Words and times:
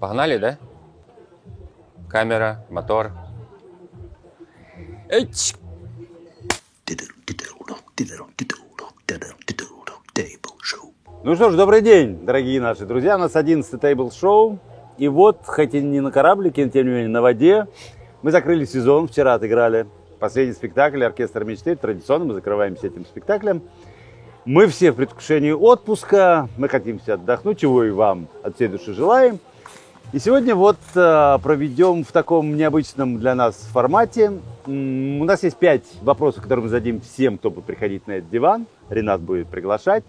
Погнали, 0.00 0.38
да? 0.38 0.56
Камера, 2.08 2.64
мотор. 2.70 3.12
Эч! 5.10 5.54
Ну 11.22 11.34
что 11.34 11.50
ж, 11.50 11.56
добрый 11.56 11.82
день, 11.82 12.24
дорогие 12.24 12.62
наши 12.62 12.86
друзья. 12.86 13.16
У 13.16 13.18
нас 13.18 13.36
11 13.36 13.78
тейбл 13.78 14.10
шоу. 14.10 14.58
И 14.96 15.06
вот, 15.06 15.40
хоть 15.44 15.74
и 15.74 15.82
не 15.82 16.00
на 16.00 16.10
кораблике, 16.10 16.64
но 16.64 16.70
тем 16.70 16.86
не 16.86 16.92
менее 16.92 17.08
на 17.08 17.20
воде, 17.20 17.66
мы 18.22 18.30
закрыли 18.30 18.64
сезон. 18.64 19.06
Вчера 19.06 19.34
отыграли 19.34 19.86
последний 20.18 20.54
спектакль 20.54 21.04
«Оркестр 21.04 21.44
мечты». 21.44 21.76
Традиционно 21.76 22.24
мы 22.24 22.32
закрываемся 22.32 22.86
этим 22.86 23.04
спектаклем. 23.04 23.62
Мы 24.46 24.66
все 24.66 24.92
в 24.92 24.96
предвкушении 24.96 25.52
отпуска. 25.52 26.48
Мы 26.56 26.70
хотим 26.70 26.98
все 27.00 27.14
отдохнуть, 27.14 27.58
чего 27.58 27.84
и 27.84 27.90
вам 27.90 28.28
от 28.42 28.54
всей 28.54 28.68
души 28.68 28.94
желаем. 28.94 29.40
И 30.12 30.18
сегодня 30.18 30.56
вот 30.56 30.76
э, 30.96 31.38
проведем 31.40 32.04
в 32.04 32.10
таком 32.10 32.56
необычном 32.56 33.18
для 33.18 33.36
нас 33.36 33.54
формате. 33.72 34.32
У 34.66 34.70
нас 35.24 35.44
есть 35.44 35.56
пять 35.56 35.84
вопросов, 36.02 36.42
которые 36.42 36.64
мы 36.64 36.68
зададим 36.68 37.00
всем, 37.00 37.38
кто 37.38 37.50
будет 37.50 37.64
приходить 37.64 38.08
на 38.08 38.12
этот 38.12 38.28
диван. 38.28 38.66
Ренат 38.88 39.20
будет 39.20 39.46
приглашать. 39.46 40.02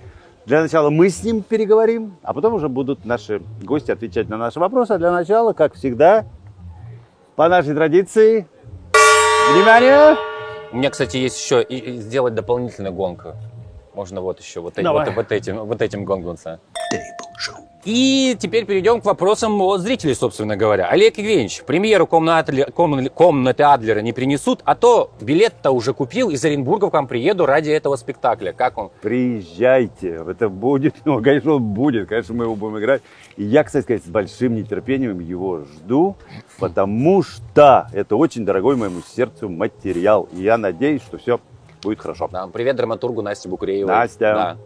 Для 0.47 0.61
начала 0.61 0.89
мы 0.89 1.09
с 1.09 1.23
ним 1.23 1.43
переговорим, 1.43 2.15
а 2.23 2.33
потом 2.33 2.55
уже 2.55 2.67
будут 2.67 3.05
наши 3.05 3.43
гости 3.61 3.91
отвечать 3.91 4.27
на 4.27 4.37
наши 4.37 4.59
вопросы. 4.59 4.93
А 4.93 4.97
для 4.97 5.11
начала, 5.11 5.53
как 5.53 5.75
всегда, 5.75 6.25
по 7.35 7.47
нашей 7.47 7.75
традиции, 7.75 8.47
внимание! 9.53 10.17
У 10.71 10.77
меня, 10.77 10.89
кстати, 10.89 11.17
есть 11.17 11.39
еще 11.39 11.61
и- 11.61 11.77
и 11.77 11.97
сделать 11.97 12.33
дополнительную 12.33 12.93
гонку. 12.93 13.33
Можно 13.93 14.21
вот 14.21 14.39
еще 14.39 14.61
вот, 14.61 14.73
эти- 14.77 14.83
Давай. 14.83 15.05
вот, 15.05 15.15
вот 15.15 15.31
этим, 15.31 15.57
вот 15.65 15.81
этим 15.83 16.05
гонгнуться. 16.05 16.59
И 17.83 18.37
теперь 18.39 18.65
перейдем 18.65 19.01
к 19.01 19.05
вопросам 19.05 19.59
от 19.61 19.81
зрителей, 19.81 20.13
собственно 20.13 20.55
говоря. 20.55 20.87
Олег 20.87 21.17
Евгеньевич, 21.17 21.63
премьеру 21.63 22.05
комнаты, 22.05 22.65
ком- 22.65 23.07
комнаты 23.09 23.63
Адлера 23.63 24.01
не 24.01 24.13
принесут, 24.13 24.61
а 24.65 24.75
то 24.75 25.09
билет-то 25.19 25.71
уже 25.71 25.95
купил, 25.95 26.29
из 26.29 26.45
Оренбурга 26.45 26.91
к 26.91 26.93
вам 26.93 27.07
приеду 27.07 27.47
ради 27.47 27.71
этого 27.71 27.95
спектакля. 27.95 28.51
Как 28.51 28.77
он? 28.77 28.91
Приезжайте, 29.01 30.09
это 30.27 30.47
будет, 30.49 30.95
ну, 31.05 31.23
конечно, 31.23 31.53
он 31.55 31.63
будет, 31.63 32.07
конечно, 32.07 32.35
мы 32.35 32.43
его 32.43 32.55
будем 32.55 32.77
играть. 32.77 33.01
И 33.35 33.43
я, 33.43 33.63
кстати 33.63 33.83
сказать, 33.85 34.05
с 34.05 34.07
большим 34.07 34.53
нетерпением 34.53 35.19
его 35.19 35.61
жду, 35.61 36.17
потому 36.59 37.23
что 37.23 37.87
это 37.93 38.15
очень 38.15 38.45
дорогой 38.45 38.75
моему 38.75 39.01
сердцу 39.15 39.49
материал. 39.49 40.29
И 40.33 40.43
я 40.43 40.59
надеюсь, 40.59 41.01
что 41.01 41.17
все 41.17 41.39
будет 41.81 41.99
хорошо. 41.99 42.29
Да, 42.31 42.45
привет 42.45 42.75
драматургу 42.75 43.23
Насте 43.23 43.49
Букреевой. 43.49 43.91
Настя. 43.91 44.19
Да. 44.19 44.57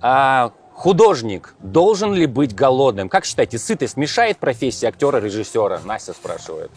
А, 0.00 0.52
художник 0.76 1.54
должен 1.60 2.12
ли 2.12 2.26
быть 2.26 2.54
голодным? 2.54 3.08
Как 3.08 3.24
считаете, 3.24 3.58
сытость 3.58 3.96
мешает 3.96 4.36
профессии 4.38 4.86
актера-режиссера? 4.86 5.80
Настя 5.84 6.12
спрашивает. 6.12 6.70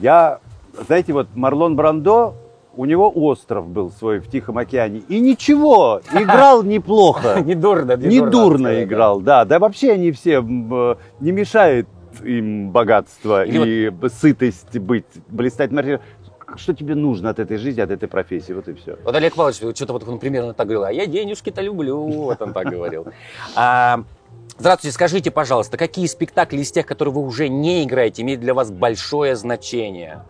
Я, 0.00 0.40
знаете, 0.86 1.12
вот 1.12 1.28
Марлон 1.34 1.76
Брандо, 1.76 2.34
у 2.76 2.84
него 2.84 3.10
остров 3.10 3.68
был 3.68 3.90
свой 3.90 4.18
в 4.18 4.28
Тихом 4.28 4.58
океане. 4.58 5.02
И 5.08 5.20
ничего, 5.20 6.02
играл 6.12 6.62
неплохо. 6.62 7.40
Не 7.44 7.54
дурно, 7.54 7.96
Не 7.96 8.20
дурно 8.20 8.82
играл, 8.82 9.20
да. 9.20 9.44
Да 9.44 9.58
вообще 9.58 9.92
они 9.92 10.12
все 10.12 10.42
э, 10.42 10.94
не 11.20 11.32
мешает 11.32 11.88
им 12.24 12.70
богатство 12.70 13.44
и 13.44 13.92
сытость 14.08 14.78
быть, 14.78 15.04
блистать. 15.28 15.70
Что 16.56 16.74
тебе 16.74 16.94
нужно 16.94 17.30
от 17.30 17.38
этой 17.38 17.58
жизни, 17.58 17.80
от 17.80 17.90
этой 17.90 18.08
профессии? 18.08 18.52
Вот 18.52 18.68
и 18.68 18.74
все. 18.74 18.98
Вот 19.04 19.14
Олег 19.14 19.34
Павлович 19.34 19.60
вот 19.62 19.76
что-то 19.76 19.92
вот 19.92 20.08
он 20.08 20.18
примерно 20.18 20.54
так 20.54 20.66
говорил, 20.66 20.84
а 20.84 20.92
я 20.92 21.06
денежки-то 21.06 21.60
люблю, 21.60 21.98
вот 22.02 22.40
он 22.40 22.52
так 22.52 22.68
говорил. 22.68 23.06
А, 23.54 24.02
Здравствуйте, 24.58 24.92
скажите, 24.92 25.30
пожалуйста, 25.30 25.76
какие 25.76 26.06
спектакли 26.06 26.58
из 26.58 26.72
тех, 26.72 26.84
которые 26.84 27.14
вы 27.14 27.20
уже 27.20 27.48
не 27.48 27.84
играете, 27.84 28.22
имеют 28.22 28.40
для 28.40 28.54
вас 28.54 28.72
большое 28.72 29.36
значение? 29.36 30.24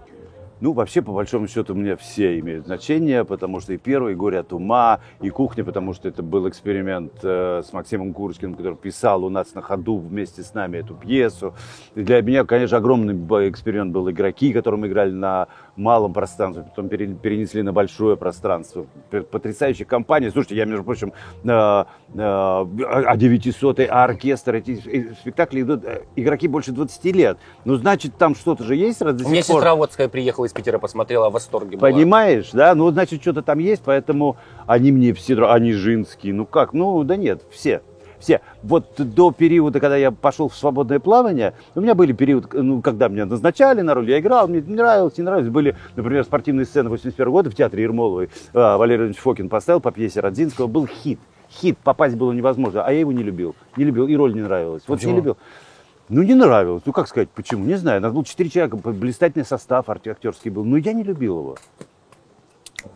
Ну, 0.61 0.73
вообще, 0.73 1.03
по 1.03 1.13
большому 1.13 1.47
счету, 1.47 1.73
у 1.73 1.77
меня 1.77 1.97
все 1.97 2.39
имеют 2.41 2.67
значение, 2.67 3.25
потому 3.25 3.61
что 3.61 3.73
и 3.73 3.77
первый 3.77 4.17
«Горе 4.17 4.41
от 4.41 4.53
ума», 4.53 5.01
и 5.21 5.31
«Кухня», 5.31 5.65
потому 5.65 5.95
что 5.95 6.09
это 6.09 6.23
был 6.23 6.49
эксперимент 6.49 7.13
э, 7.23 7.63
с 7.65 7.73
Максимом 7.73 8.13
Курским, 8.13 8.55
который 8.55 8.75
писал 8.75 9.25
у 9.25 9.29
нас 9.29 9.55
на 9.55 9.63
ходу 9.63 9.99
вместе 9.99 10.43
с 10.43 10.55
нами 10.55 10.79
эту 10.79 10.95
пьесу. 10.95 11.55
И 11.95 12.03
для 12.03 12.21
меня, 12.23 12.45
конечно, 12.45 12.77
огромный 12.77 13.15
эксперимент 13.49 13.93
был 13.93 14.11
«Игроки», 14.11 14.53
которые 14.53 14.81
мы 14.81 14.89
играли 14.89 15.13
на 15.13 15.47
малом 15.79 16.13
пространстве, 16.13 16.65
потом 16.65 16.89
пере- 16.89 17.15
перенесли 17.15 17.63
на 17.63 17.73
большое 17.73 18.17
пространство. 18.17 18.87
Потрясающая 19.11 19.87
компания. 19.87 20.31
Слушайте, 20.31 20.57
я, 20.57 20.65
между 20.65 20.85
прочим, 20.85 21.13
а 21.47 21.87
900 23.17 23.81
а 23.81 24.05
оркестр, 24.05 24.57
эти 24.57 25.13
спектакли 25.21 25.63
идут, 25.63 25.85
э, 25.85 26.03
игроки 26.17 26.49
больше 26.49 26.73
20 26.73 27.13
лет. 27.13 27.39
Ну, 27.65 27.77
значит, 27.77 28.17
там 28.17 28.35
что-то 28.35 28.65
же 28.65 28.75
есть, 28.75 29.01
раз 29.03 29.15
до 29.15 29.25
У 29.25 29.29
меня 29.29 29.43
сих 29.43 29.53
пор. 29.53 29.61
сестра 29.61 29.75
Водская 29.75 30.09
приехала 30.09 30.47
из 30.47 30.53
Питера, 30.53 30.79
посмотрела, 30.79 31.31
в 31.31 31.35
восторге 31.35 31.77
была. 31.77 31.91
Понимаешь, 31.91 32.51
да? 32.53 32.75
Ну, 32.75 32.91
значит, 32.91 33.21
что-то 33.21 33.43
там 33.43 33.59
есть, 33.59 33.83
поэтому 33.85 34.37
они 34.67 34.93
мне 34.93 35.13
все, 35.13 35.35
они 35.49 35.73
женские. 35.73 36.35
Ну 36.35 36.47
как? 36.47 36.73
Ну, 36.73 37.03
да 37.05 37.17
нет, 37.17 37.43
все. 37.51 37.83
Все. 38.21 38.41
Вот 38.63 38.95
до 38.97 39.31
периода, 39.31 39.81
когда 39.81 39.97
я 39.97 40.11
пошел 40.11 40.49
в 40.49 40.57
свободное 40.57 40.99
плавание, 40.99 41.55
у 41.75 41.81
меня 41.81 41.95
были 41.95 42.13
периоды, 42.13 42.63
ну, 42.63 42.83
когда 42.83 43.09
меня 43.09 43.27
назначали 43.27 43.81
на 43.81 43.95
роль, 43.95 44.11
я 44.11 44.19
играл, 44.19 44.49
мне 44.49 44.61
нравилось, 44.61 45.17
не 45.19 45.25
нравилось. 45.25 45.51
Были, 45.51 45.77
например, 45.97 46.25
спортивные 46.25 46.67
сцены 46.67 46.91
81 46.91 47.31
года 47.31 47.51
в 47.51 47.55
театре 47.55 47.85
Ермоловой. 47.85 48.31
А, 48.53 48.77
Валерий 48.77 49.03
Иванович 49.03 49.19
Фокин 49.19 49.49
поставил 49.49 49.81
по 49.81 49.93
пьесе 49.93 50.21
Родзинского. 50.21 50.67
Был 50.67 50.87
хит. 50.87 51.21
Хит, 51.51 51.79
попасть 51.79 52.17
было 52.17 52.33
невозможно, 52.33 52.85
а 52.85 52.93
я 52.93 53.01
его 53.01 53.13
не 53.13 53.23
любил. 53.23 53.55
Не 53.77 53.85
любил, 53.85 54.07
и 54.07 54.15
роль 54.17 54.35
не 54.35 54.43
нравилась. 54.43 54.83
Вот 54.87 54.99
Почему? 54.99 55.13
не 55.13 55.19
любил. 55.19 55.37
Ну, 56.09 56.23
не 56.23 56.35
нравилось. 56.35 56.83
Ну, 56.85 56.93
как 56.93 57.07
сказать, 57.09 57.29
почему? 57.31 57.65
Не 57.65 57.75
знаю. 57.75 58.01
Нас 58.01 58.13
был 58.13 58.25
четыре 58.25 58.51
человека, 58.51 58.77
блистательный 58.77 59.45
состав 59.45 59.89
актерский 59.89 60.51
был. 60.51 60.65
Но 60.65 60.77
я 60.77 60.93
не 60.93 61.03
любил 61.03 61.39
его. 61.39 61.57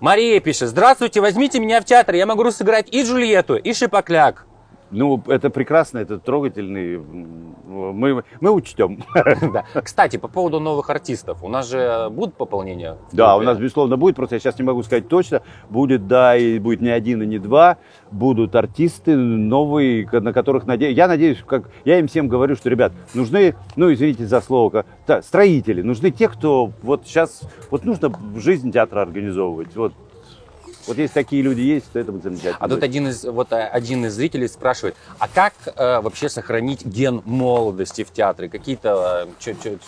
Мария 0.00 0.41
пишет, 0.41 0.69
здравствуйте, 0.69 1.21
возьмите 1.21 1.60
меня 1.60 1.81
в 1.81 1.84
театр, 1.84 2.15
я 2.15 2.25
могу 2.25 2.49
сыграть 2.50 2.89
и 2.93 3.03
Джульетту, 3.03 3.56
и 3.56 3.72
Шипокляк. 3.72 4.47
Ну, 4.92 5.22
это 5.26 5.48
прекрасно, 5.48 5.98
это 5.98 6.19
трогательный. 6.19 6.98
Мы, 6.98 8.22
мы 8.41 8.50
учтем. 8.50 9.03
Да. 9.53 9.64
Кстати, 9.82 10.16
по 10.19 10.28
поводу 10.28 10.60
новых 10.60 10.88
артистов, 10.91 11.42
у 11.42 11.48
нас 11.48 11.69
же 11.69 12.08
будут 12.10 12.34
пополнения? 12.34 12.97
Да, 13.12 13.36
у 13.36 13.41
нас, 13.41 13.58
безусловно, 13.58 13.97
будет, 13.97 14.16
просто 14.16 14.36
я 14.36 14.41
сейчас 14.41 14.58
не 14.58 14.64
могу 14.64 14.82
сказать 14.82 15.08
точно. 15.08 15.42
Будет, 15.69 16.06
да, 16.06 16.36
и 16.36 16.58
будет 16.58 16.80
не 16.80 16.91
один, 16.91 17.22
и 17.22 17.26
не 17.26 17.38
два. 17.38 17.78
Будут 18.10 18.54
артисты 18.54 19.16
новые, 19.16 20.08
на 20.10 20.32
которых 20.32 20.66
надеюсь. 20.66 20.97
Я 20.97 21.09
надеюсь, 21.09 21.42
как 21.47 21.70
я 21.84 21.98
им 21.98 22.09
всем 22.09 22.28
говорю, 22.28 22.54
что, 22.54 22.69
ребят, 22.69 22.92
нужны, 23.14 23.54
ну, 23.76 23.92
извините 23.92 24.26
за 24.26 24.41
слово, 24.41 24.84
строители, 25.22 25.82
нужны 25.82 26.10
те, 26.10 26.28
кто 26.28 26.70
вот 26.82 27.06
сейчас, 27.06 27.42
вот 27.70 27.84
нужно 27.84 28.12
жизнь 28.36 28.70
театра 28.70 29.03
организовывать. 29.03 29.74
Вот, 29.74 29.92
вот 30.87 30.98
если 30.98 31.15
такие 31.15 31.43
люди 31.43 31.60
есть, 31.60 31.93
то 31.93 31.98
это 31.98 32.12
будет 32.12 32.25
замечательно. 32.25 32.56
А 32.59 32.69
тут 32.69 32.82
один 32.82 33.09
из, 33.09 33.25
вот, 33.25 33.53
э, 33.53 33.65
один 33.65 34.06
из 34.06 34.15
зрителей 34.15 34.48
спрашивает, 34.48 34.97
а 35.19 35.28
как 35.28 35.54
э, 35.66 36.00
вообще 36.00 36.28
сохранить 36.28 36.84
ген 36.84 37.22
молодости 37.25 38.04
в 38.04 38.12
театре? 38.12 38.48
Какие-то, 38.48 39.28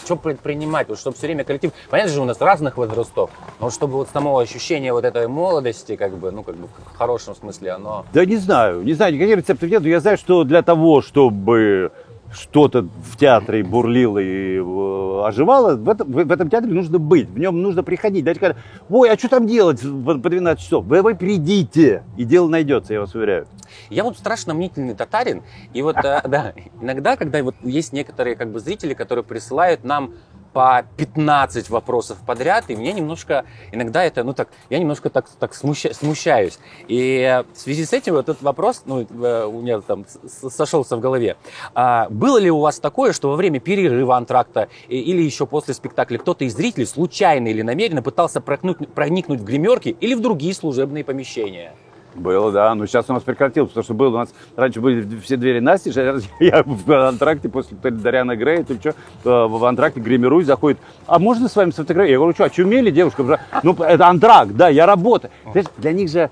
что 0.05 0.17
предпринимать, 0.17 0.89
вот, 0.89 0.99
чтобы 0.99 1.17
все 1.17 1.27
время 1.27 1.45
коллектив... 1.45 1.73
Понятно 1.91 2.13
же, 2.13 2.21
у 2.21 2.25
нас 2.25 2.41
разных 2.41 2.77
возрастов, 2.77 3.31
но 3.61 3.71
чтобы 3.71 3.95
вот 3.95 4.09
само 4.13 4.39
ощущение 4.39 4.93
вот 4.93 5.05
этой 5.05 5.29
молодости, 5.29 5.97
как 5.97 6.17
бы, 6.17 6.31
ну, 6.31 6.43
как 6.43 6.57
бы 6.57 6.69
в 6.69 6.97
хорошем 6.97 7.35
смысле, 7.35 7.73
оно... 7.73 8.07
Да 8.13 8.25
не 8.25 8.37
знаю, 8.37 8.83
не 8.83 8.95
знаю, 8.95 9.15
никаких 9.15 9.37
рецептов 9.39 9.71
нет, 9.71 9.83
но 9.83 9.89
я 9.89 10.01
знаю, 10.01 10.17
что 10.19 10.45
для 10.45 10.63
того, 10.63 11.03
чтобы 11.03 11.93
что-то 12.35 12.83
в 12.83 13.17
театре 13.17 13.63
бурлило 13.63 14.19
и 14.19 14.59
э, 14.59 15.23
оживало, 15.27 15.77
в 15.77 15.89
этом, 15.89 16.11
в 16.11 16.31
этом 16.31 16.51
театре 16.51 16.73
нужно 16.73 16.99
быть, 16.99 17.29
в 17.29 17.39
нем 17.39 17.63
нужно 17.63 17.83
приходить. 17.83 18.25
Дайте 18.25 18.41
сказать, 18.41 18.57
ой, 18.89 19.11
а 19.11 19.19
что 19.19 19.29
там 19.29 19.47
делать 19.47 19.81
по 19.81 20.15
12 20.15 20.63
часов? 20.63 20.85
Вы, 20.85 21.03
вы 21.03 21.15
придите, 21.15 22.03
и 22.17 22.25
дело 22.25 22.49
найдется, 22.49 22.93
я 22.93 23.01
вас 23.01 23.15
уверяю. 23.15 23.47
Я 23.91 24.05
вот 24.05 24.19
страшно 24.19 24.55
мнительный 24.55 24.95
татарин, 24.95 25.43
и 25.73 25.83
вот, 25.83 25.97
э, 25.97 26.21
да, 26.29 26.53
иногда, 26.81 27.17
когда 27.17 27.43
вот 27.43 27.55
есть 27.63 27.93
некоторые 27.93 28.37
как 28.37 28.51
бы 28.51 28.61
зрители, 28.61 28.95
которые 28.95 29.25
присылают 29.25 29.85
нам 29.85 30.15
по 30.55 30.87
15 30.97 31.69
вопросов 31.69 32.19
подряд, 32.25 32.67
и 32.69 32.77
мне 32.77 32.93
немножко, 32.93 33.45
иногда 33.73 34.05
это, 34.05 34.23
ну 34.23 34.33
так, 34.33 34.49
я 34.71 34.79
немножко 34.79 35.11
так, 35.11 35.29
так 35.29 35.53
смуща- 35.53 35.93
смущаюсь. 35.93 36.59
И 36.87 37.43
в 37.53 37.59
связи 37.59 37.85
с 37.85 37.93
этим 37.93 38.15
вот 38.15 38.29
этот 38.29 38.43
вопрос, 38.43 38.85
ну, 38.87 39.01
э, 39.03 39.45
у 39.45 39.61
меня 39.61 39.81
там 39.81 40.07
сошелся 40.49 40.97
в 40.97 41.01
голове. 41.01 41.37
А, 41.75 42.09
было 42.09 42.39
ли 42.39 42.51
у 42.51 42.61
вас 42.61 42.79
такое, 42.79 43.13
что 43.13 43.31
во 43.31 43.37
время 43.37 43.59
перерыва 43.59 44.17
антракта 44.17 44.69
или 44.89 45.21
еще 45.23 45.47
после 45.47 45.75
спектакля 45.75 46.19
кто-то 46.19 46.45
из 46.45 46.55
зрителей 46.55 46.87
случайно 46.87 47.49
или 47.49 47.63
намеренно 47.63 48.03
пытался 48.03 48.41
проникнуть, 48.41 48.89
проникнуть 48.95 49.41
в 49.41 49.45
гримерки 49.45 49.97
или 50.01 50.15
в 50.15 50.21
другие 50.21 50.55
служебные 50.55 51.03
помещения? 51.03 51.75
Было, 52.15 52.53
да, 52.53 52.75
но 52.75 52.87
сейчас 52.87 53.07
у 53.09 53.13
нас 53.13 53.23
прекратилось, 53.23 53.71
потому 53.71 53.85
что 53.85 53.95
было 53.95 54.15
у 54.15 54.19
нас, 54.19 54.35
раньше 54.57 54.81
были 54.81 55.19
все 55.21 55.37
двери 55.37 55.61
Насти, 55.61 55.91
я 56.41 56.63
в 56.65 57.09
антракте 57.09 57.49
после 57.49 57.77
Дарьяна 57.77 58.37
Грея, 58.37 58.65
то 58.65 58.75
что, 58.79 59.49
в 59.49 59.65
антракте 59.65 60.01
гримируюсь, 60.01 60.47
заходит, 60.47 60.79
а 61.07 61.19
можно 61.19 61.49
с 61.49 61.57
вами 61.57 61.71
сфотографировать? 61.71 62.11
Я 62.11 62.19
говорю, 62.19 62.35
что, 62.35 62.45
очумели, 62.45 62.91
девушка? 62.91 63.41
Ну, 63.63 63.75
это 63.75 64.07
антракт, 64.09 64.53
да, 64.53 64.69
я 64.69 64.87
работаю. 64.87 65.31
Знаешь, 65.51 65.67
для 65.77 65.93
них 65.93 66.11
же 66.11 66.31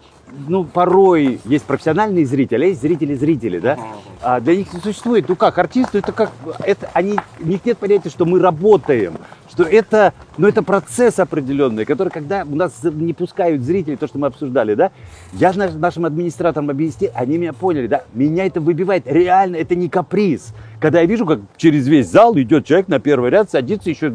ну, 0.49 0.65
порой 0.65 1.41
есть 1.45 1.65
профессиональные 1.65 2.27
зрители, 2.27 2.65
а 2.65 2.67
есть 2.69 2.81
зрители-зрители, 2.81 3.59
да? 3.59 3.79
А 4.21 4.41
для 4.41 4.57
них 4.57 4.73
не 4.73 4.81
существует, 4.81 5.29
ну 5.29 5.37
как, 5.37 5.59
артисты, 5.59 5.99
это 5.99 6.13
как, 6.13 6.33
это, 6.65 6.89
они, 6.93 7.19
у 7.41 7.47
них 7.47 7.65
нет 7.65 7.79
понятия, 7.79 8.09
что 8.09 8.25
мы 8.25 8.41
работаем, 8.41 9.15
что 9.51 9.65
это, 9.65 10.15
ну, 10.39 10.49
это 10.49 10.63
процесс 10.63 11.19
определенный, 11.19 11.85
который, 11.85 12.09
когда 12.09 12.45
у 12.45 12.55
нас 12.55 12.73
не 12.83 13.13
пускают 13.13 13.63
зрителей, 13.63 13.97
то, 13.97 14.07
что 14.07 14.19
мы 14.19 14.29
обсуждали, 14.29 14.75
да, 14.75 14.93
я 15.33 15.53
наш, 15.53 15.73
нашим 15.75 16.05
администраторам 16.05 16.71
объяснил, 16.71 17.11
они 17.15 17.39
меня 17.39 17.53
поняли, 17.53 17.87
да, 17.87 18.05
меня 18.15 18.47
это 18.47 18.61
выбивает, 18.61 19.05
реально, 19.07 19.57
это 19.57 19.75
не 19.75 19.89
каприз. 19.89 20.55
Когда 20.81 21.01
я 21.01 21.07
вижу, 21.07 21.27
как 21.27 21.41
через 21.57 21.87
весь 21.87 22.09
зал 22.09 22.37
идет 22.37 22.65
человек 22.65 22.89
на 22.89 22.99
первый 23.01 23.31
ряд, 23.31 23.51
садится, 23.51 23.91
еще 23.91 24.11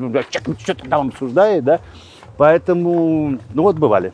что-то 0.59 0.89
там 0.89 1.09
обсуждает, 1.09 1.63
да, 1.63 1.81
поэтому, 2.37 3.37
ну 3.53 3.63
вот 3.63 3.77
бывали. 3.77 4.13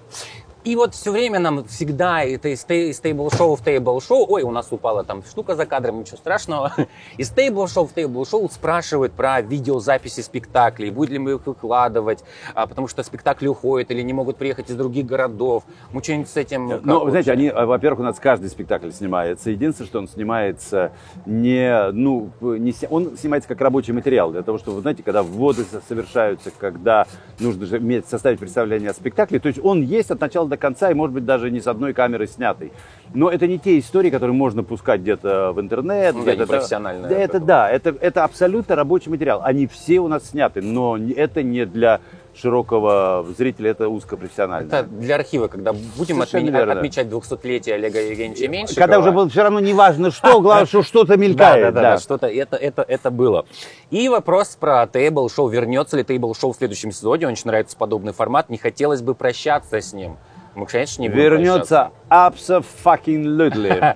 И 0.64 0.78
вот 0.78 0.96
все 0.96 1.12
время 1.12 1.40
нам 1.40 1.66
всегда 1.66 2.24
это 2.24 2.48
из, 2.48 2.66
из 2.70 3.00
тейбл-шоу 3.02 3.58
в 3.58 3.64
тейбл-шоу, 3.64 4.26
ой, 4.30 4.44
у 4.44 4.52
нас 4.52 4.68
упала 4.72 5.04
там 5.04 5.22
штука 5.24 5.56
за 5.56 5.66
кадром, 5.66 6.00
ничего 6.00 6.16
страшного. 6.16 6.72
Из 7.18 7.30
тейбл-шоу 7.32 7.86
в 7.86 7.94
тейбл-шоу 7.94 8.50
спрашивают 8.50 9.12
про 9.12 9.42
видеозаписи 9.42 10.22
спектаклей, 10.22 10.90
будем 10.90 11.14
ли 11.14 11.20
мы 11.20 11.32
их 11.34 11.46
выкладывать, 11.46 12.24
а, 12.54 12.66
потому 12.66 12.88
что 12.88 13.04
спектакли 13.04 13.48
уходят 13.48 13.92
или 13.92 14.02
не 14.02 14.14
могут 14.14 14.38
приехать 14.38 14.70
из 14.70 14.76
других 14.76 15.06
городов. 15.06 15.64
Мы 15.92 16.02
что-нибудь 16.02 16.30
с 16.30 16.38
этим... 16.38 16.80
Ну, 16.82 17.10
знаете, 17.10 17.34
они, 17.34 17.50
а, 17.50 17.66
во-первых, 17.66 18.00
у 18.00 18.04
нас 18.04 18.18
каждый 18.20 18.50
спектакль 18.50 18.92
снимается. 18.92 19.50
Единственное, 19.50 19.88
что 19.90 20.00
он 20.00 20.08
снимается 20.08 20.94
не, 21.26 21.92
ну, 21.92 22.30
не, 22.40 22.74
он 22.90 23.18
снимается 23.18 23.50
как 23.50 23.60
рабочий 23.60 23.92
материал, 23.92 24.32
для 24.32 24.44
того, 24.44 24.58
чтобы, 24.60 24.76
вы 24.76 24.82
знаете, 24.82 25.04
когда 25.04 25.24
вводы 25.24 25.66
совершаются, 25.90 26.52
когда 26.58 27.06
нужно 27.40 27.66
же 27.66 27.80
иметь, 27.80 28.08
составить 28.08 28.40
представление 28.40 28.92
о 28.92 28.94
спектакле, 28.94 29.40
то 29.40 29.48
есть 29.48 29.60
он 29.62 29.82
есть 29.82 30.10
от 30.10 30.22
начала 30.22 30.53
до 30.54 30.58
конца 30.58 30.92
и, 30.92 30.94
может 30.94 31.14
быть, 31.14 31.26
даже 31.26 31.50
не 31.52 31.60
с 31.60 31.68
одной 31.68 31.94
камеры 31.94 32.28
снятый. 32.28 32.72
Но 33.14 33.30
это 33.30 33.48
не 33.48 33.60
те 33.60 33.80
истории, 33.80 34.10
которые 34.10 34.36
можно 34.36 34.64
пускать 34.64 35.02
где-то 35.02 35.52
в 35.52 35.60
интернет. 35.60 36.16
Ну, 36.16 36.24
да, 36.24 36.36
не 36.36 36.46
профессионально. 36.46 37.08
Да, 37.08 37.16
это, 37.16 37.40
да, 37.40 37.70
это, 37.70 37.96
это 38.00 38.24
абсолютно 38.24 38.76
рабочий 38.76 39.10
материал. 39.10 39.42
Они 39.44 39.68
все 39.68 40.00
у 40.00 40.08
нас 40.08 40.30
сняты, 40.30 40.62
но 40.62 40.98
это 40.98 41.44
не 41.44 41.66
для 41.66 42.00
широкого 42.36 43.26
зрителя, 43.38 43.72
это 43.72 43.90
узкопрофессионально. 43.90 44.68
Это 44.68 44.84
для 44.84 45.16
архива, 45.16 45.48
когда 45.48 45.74
будем 45.74 46.22
отме- 46.22 46.50
верно. 46.50 46.74
отмечать 46.74 47.08
200-летие 47.08 47.74
Олега 47.74 48.02
Евгеньевича 48.02 48.48
Меньшикова. 48.48 48.80
Когда 48.80 49.00
уже 49.00 49.12
было 49.12 49.30
все 49.30 49.44
равно 49.44 49.60
не 49.60 49.74
важно 49.74 50.10
что, 50.10 50.42
главное, 50.42 50.66
что 50.66 50.82
что-то 50.82 51.16
мелькает. 51.16 51.74
Да, 51.76 51.82
да, 51.82 51.82
да, 51.82 51.98
что-то 52.00 52.28
это, 52.28 52.56
это, 52.56 52.84
это 52.88 53.12
было. 53.12 53.46
И 53.92 54.10
вопрос 54.10 54.58
про 54.60 54.88
тейбл-шоу. 54.88 55.48
Вернется 55.50 55.98
ли 55.98 56.04
тейбл-шоу 56.04 56.54
в 56.54 56.56
следующем 56.56 56.92
сезоне? 56.92 57.28
Очень 57.28 57.48
нравится 57.48 57.78
подобный 57.78 58.14
формат. 58.14 58.50
Не 58.50 58.58
хотелось 58.58 59.04
бы 59.04 59.14
прощаться 59.14 59.80
с 59.80 59.94
ним. 59.94 60.18
Мы, 60.56 60.66
конечно, 60.66 61.02
не 61.02 61.10
будем 61.10 61.22
Вернется 61.22 61.92
абсолютно. 62.10 62.68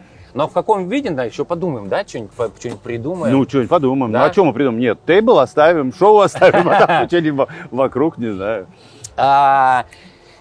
Но 0.33 0.47
в 0.47 0.53
каком 0.53 0.87
виде, 0.87 1.09
да, 1.09 1.23
еще 1.23 1.45
подумаем, 1.45 1.89
да, 1.89 2.05
что-нибудь, 2.05 2.33
что-нибудь 2.59 2.81
придумаем. 2.81 3.35
Ну, 3.35 3.47
что-нибудь 3.47 3.69
подумаем. 3.69 4.11
Да? 4.11 4.19
Ну, 4.19 4.25
а 4.25 4.33
что 4.33 4.45
мы 4.45 4.53
придумаем? 4.53 4.79
Нет, 4.79 4.99
тейбл 5.05 5.39
оставим, 5.39 5.93
шоу 5.93 6.19
оставим, 6.19 6.69
а 6.69 6.85
там 6.85 7.07
что-нибудь 7.07 7.47
вокруг, 7.71 8.17
не 8.17 8.31
знаю. 8.33 8.67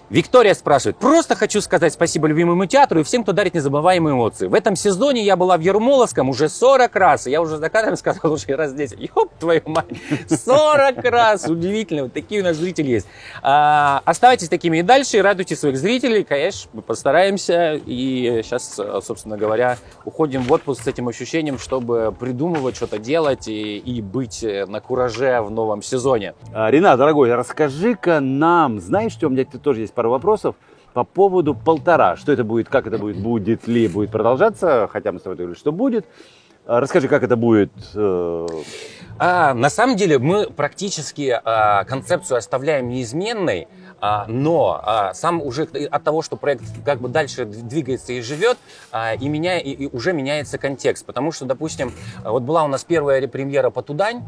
Виктория 0.09 0.53
спрашивает, 0.53 0.95
просто 0.97 1.35
хочу 1.35 1.59
сказать 1.59 1.91
спасибо 1.91 2.27
любимому 2.27 2.65
театру 2.65 3.01
и 3.01 3.03
всем, 3.03 3.23
кто 3.23 3.33
дарит 3.33 3.53
незабываемые 3.53 4.13
эмоции. 4.13 4.47
В 4.47 4.53
этом 4.53 4.77
сезоне 4.77 5.21
я 5.21 5.35
была 5.35 5.57
в 5.57 5.59
Ермоловском 5.59 6.29
уже 6.29 6.47
40 6.47 6.95
раз, 6.95 7.27
и 7.27 7.31
я 7.31 7.41
уже 7.41 7.57
за 7.57 7.69
кадром 7.69 7.97
сказал 7.97 8.31
уже 8.31 8.55
раз 8.55 8.73
10. 8.73 8.99
Ёб 8.99 9.33
твою 9.37 9.63
мать, 9.65 9.85
40 10.29 11.03
раз! 11.03 11.49
Удивительно, 11.49 12.03
вот 12.03 12.13
такие 12.13 12.39
у 12.39 12.45
нас 12.45 12.55
зрители 12.55 12.91
есть. 12.91 13.07
А, 13.41 14.01
оставайтесь 14.05 14.47
такими 14.47 14.77
и 14.77 14.81
дальше, 14.81 15.17
и 15.17 15.21
радуйте 15.21 15.57
своих 15.57 15.77
зрителей, 15.77 16.23
конечно, 16.23 16.69
мы 16.71 16.81
постараемся, 16.81 17.73
и 17.73 18.41
сейчас, 18.43 18.79
собственно 19.03 19.37
говоря, 19.37 19.77
уходим 20.05 20.43
в 20.43 20.51
отпуск 20.53 20.83
с 20.83 20.87
этим 20.87 21.09
ощущением, 21.09 21.59
чтобы 21.59 22.15
придумывать, 22.17 22.77
что-то 22.77 22.97
делать 22.97 23.49
и, 23.49 23.77
и 23.77 24.01
быть 24.01 24.41
на 24.41 24.79
кураже 24.79 25.41
в 25.41 25.51
новом 25.51 25.81
сезоне. 25.81 26.33
А, 26.53 26.71
Ренат, 26.71 26.97
дорогой, 26.97 27.33
расскажи-ка 27.33 28.21
нам, 28.21 28.79
знаешь, 28.79 29.11
что 29.11 29.27
у 29.27 29.29
меня 29.29 29.43
тоже 29.43 29.81
есть 29.81 29.96
пару 29.97 30.11
вопросов 30.11 30.55
по 30.93 31.03
поводу 31.03 31.55
полтора. 31.55 32.15
Что 32.15 32.31
это 32.31 32.43
будет, 32.43 32.69
как 32.69 32.85
это 32.85 32.99
будет, 32.99 33.17
будет 33.17 33.67
ли, 33.67 33.87
будет 33.87 34.11
продолжаться, 34.11 34.87
хотя 34.91 35.11
мы 35.11 35.19
с 35.19 35.23
тобой 35.23 35.35
говорили, 35.35 35.57
что 35.57 35.71
будет. 35.71 36.05
А, 36.67 36.79
расскажи, 36.79 37.07
как 37.07 37.23
это 37.23 37.35
будет. 37.35 37.71
Э, 37.95 38.47
а, 39.17 39.53
на 39.55 39.69
самом 39.71 39.95
деле 39.95 40.19
мы 40.19 40.49
практически 40.51 41.33
а, 41.43 41.83
концепцию 41.85 42.37
оставляем 42.37 42.89
неизменной, 42.89 43.67
но 44.27 44.79
а, 44.83 45.13
сам 45.13 45.41
уже 45.41 45.63
от 45.63 46.03
того, 46.03 46.21
что 46.21 46.37
проект 46.37 46.63
как 46.85 46.99
бы 46.99 47.09
дальше 47.09 47.45
двигается 47.45 48.13
и 48.13 48.21
живет, 48.21 48.57
а, 48.91 49.13
и, 49.15 49.27
меня, 49.27 49.59
и, 49.59 49.87
уже 49.87 50.13
меняется 50.13 50.57
контекст. 50.57 51.05
Потому 51.05 51.31
что, 51.31 51.45
допустим, 51.45 51.93
вот 52.23 52.43
была 52.43 52.63
у 52.63 52.67
нас 52.67 52.83
первая 52.83 53.27
премьера 53.27 53.69
по 53.69 53.81
Тудань, 53.81 54.23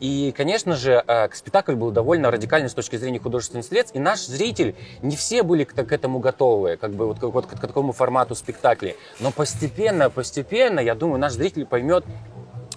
и, 0.00 0.32
конечно 0.34 0.76
же, 0.76 1.02
а, 1.06 1.28
спектакль 1.32 1.74
был 1.74 1.90
довольно 1.90 2.30
радикальный 2.30 2.70
с 2.70 2.74
точки 2.74 2.96
зрения 2.96 3.18
художественных 3.18 3.66
средств, 3.66 3.94
и 3.94 3.98
наш 3.98 4.20
зритель, 4.20 4.74
не 5.02 5.14
все 5.16 5.42
были 5.42 5.64
к, 5.64 5.74
к 5.74 5.92
этому 5.92 6.18
готовы, 6.18 6.76
как 6.76 6.92
бы 6.92 7.06
вот, 7.06 7.20
вот 7.20 7.46
к, 7.46 7.50
к 7.50 7.60
такому 7.60 7.92
формату 7.92 8.34
спектаклей. 8.34 8.96
Но 9.20 9.30
постепенно, 9.30 10.08
постепенно, 10.08 10.80
я 10.80 10.94
думаю, 10.94 11.20
наш 11.20 11.32
зритель 11.32 11.66
поймет, 11.66 12.04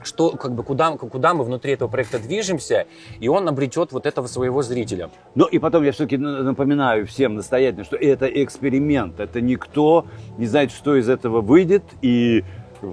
что, 0.05 0.31
как 0.31 0.53
бы, 0.53 0.63
куда, 0.63 0.91
куда 0.91 1.33
мы 1.33 1.43
внутри 1.43 1.73
этого 1.73 1.89
проекта 1.89 2.19
движемся, 2.19 2.87
и 3.19 3.27
он 3.27 3.47
обретет 3.47 3.91
вот 3.91 4.05
этого 4.05 4.27
своего 4.27 4.61
зрителя. 4.61 5.09
Ну 5.35 5.45
и 5.45 5.59
потом 5.59 5.83
я 5.83 5.91
все-таки 5.91 6.17
напоминаю 6.17 7.05
всем 7.07 7.35
настоятельно, 7.35 7.83
что 7.83 7.95
это 7.95 8.25
эксперимент, 8.25 9.19
это 9.19 9.41
никто 9.41 10.05
не 10.37 10.45
знает, 10.45 10.71
что 10.71 10.95
из 10.95 11.09
этого 11.09 11.41
выйдет, 11.41 11.83
и 12.01 12.43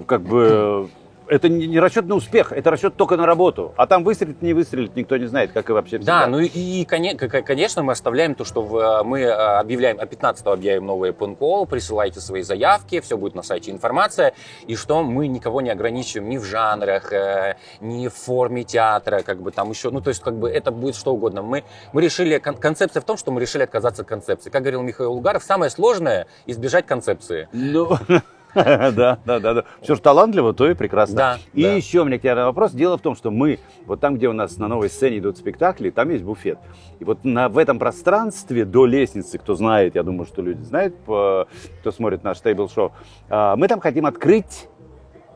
как 0.07 0.21
бы 0.21 0.89
это 1.31 1.47
не 1.47 1.79
расчет 1.79 2.05
на 2.07 2.15
успех, 2.15 2.51
это 2.51 2.69
расчет 2.71 2.97
только 2.97 3.15
на 3.15 3.25
работу. 3.25 3.73
А 3.77 3.87
там 3.87 4.03
выстрелит, 4.03 4.41
не 4.41 4.53
выстрелит, 4.53 4.97
никто 4.97 5.15
не 5.15 5.27
знает, 5.27 5.53
как 5.53 5.69
и 5.69 5.71
вообще 5.71 5.97
всегда. 5.97 6.21
Да, 6.21 6.27
ну 6.27 6.39
и, 6.41 6.83
конечно, 6.83 7.83
мы 7.83 7.93
оставляем 7.93 8.35
то, 8.35 8.43
что 8.43 8.99
э, 9.01 9.03
мы 9.05 9.21
э, 9.21 9.31
объявляем, 9.31 9.97
а 10.01 10.05
15 10.05 10.45
объявим 10.47 10.87
новый 10.87 11.11
open 11.11 11.37
call, 11.37 11.65
присылайте 11.65 12.19
свои 12.19 12.41
заявки, 12.41 12.99
все 12.99 13.17
будет 13.17 13.33
на 13.33 13.43
сайте 13.43 13.71
информация, 13.71 14.33
и 14.67 14.75
что 14.75 15.03
мы 15.03 15.27
никого 15.27 15.61
не 15.61 15.69
ограничиваем 15.69 16.29
ни 16.29 16.37
в 16.37 16.43
жанрах, 16.43 17.13
э, 17.13 17.55
ни 17.79 18.09
в 18.09 18.13
форме 18.13 18.65
театра, 18.65 19.21
как 19.21 19.41
бы 19.41 19.51
там 19.51 19.69
еще, 19.69 19.89
ну 19.89 20.01
то 20.01 20.09
есть 20.09 20.21
как 20.21 20.35
бы 20.35 20.49
это 20.49 20.71
будет 20.71 20.97
что 20.97 21.13
угодно. 21.13 21.41
Мы, 21.41 21.63
мы 21.93 22.01
решили, 22.01 22.39
концепция 22.39 22.99
в 22.99 23.05
том, 23.05 23.15
что 23.15 23.31
мы 23.31 23.39
решили 23.39 23.63
отказаться 23.63 24.01
от 24.01 24.07
концепции. 24.09 24.49
Как 24.49 24.63
говорил 24.63 24.81
Михаил 24.81 25.13
Угаров, 25.13 25.43
самое 25.43 25.71
сложное 25.71 26.27
избежать 26.45 26.85
концепции. 26.85 27.47
Ну... 27.53 27.97
Да, 28.91 29.19
да, 29.25 29.39
да, 29.39 29.53
да. 29.53 29.63
Все 29.81 29.95
же 29.95 30.01
талантливо, 30.01 30.53
то 30.53 30.69
и 30.69 30.73
прекрасно. 30.73 31.15
Да, 31.15 31.37
и 31.53 31.63
да. 31.63 31.73
еще 31.73 32.01
у 32.01 32.05
меня 32.05 32.17
к 32.17 32.21
тебе 32.21 32.35
вопрос. 32.35 32.71
Дело 32.71 32.97
в 32.97 33.01
том, 33.01 33.15
что 33.15 33.31
мы, 33.31 33.59
вот 33.85 33.99
там, 33.99 34.15
где 34.15 34.27
у 34.27 34.33
нас 34.33 34.57
на 34.57 34.67
новой 34.67 34.89
сцене 34.89 35.19
идут 35.19 35.37
спектакли, 35.37 35.89
там 35.89 36.09
есть 36.09 36.23
буфет. 36.23 36.59
И 36.99 37.05
вот 37.05 37.23
на, 37.23 37.49
в 37.49 37.57
этом 37.57 37.79
пространстве 37.79 38.65
до 38.65 38.85
лестницы, 38.85 39.37
кто 39.37 39.55
знает, 39.55 39.95
я 39.95 40.03
думаю, 40.03 40.25
что 40.25 40.41
люди 40.41 40.61
знают, 40.63 40.95
кто 41.03 41.91
смотрит 41.91 42.23
наш 42.23 42.39
тейбл-шоу, 42.39 42.91
а, 43.29 43.55
мы 43.55 43.67
там 43.67 43.79
хотим 43.79 44.05
открыть 44.05 44.67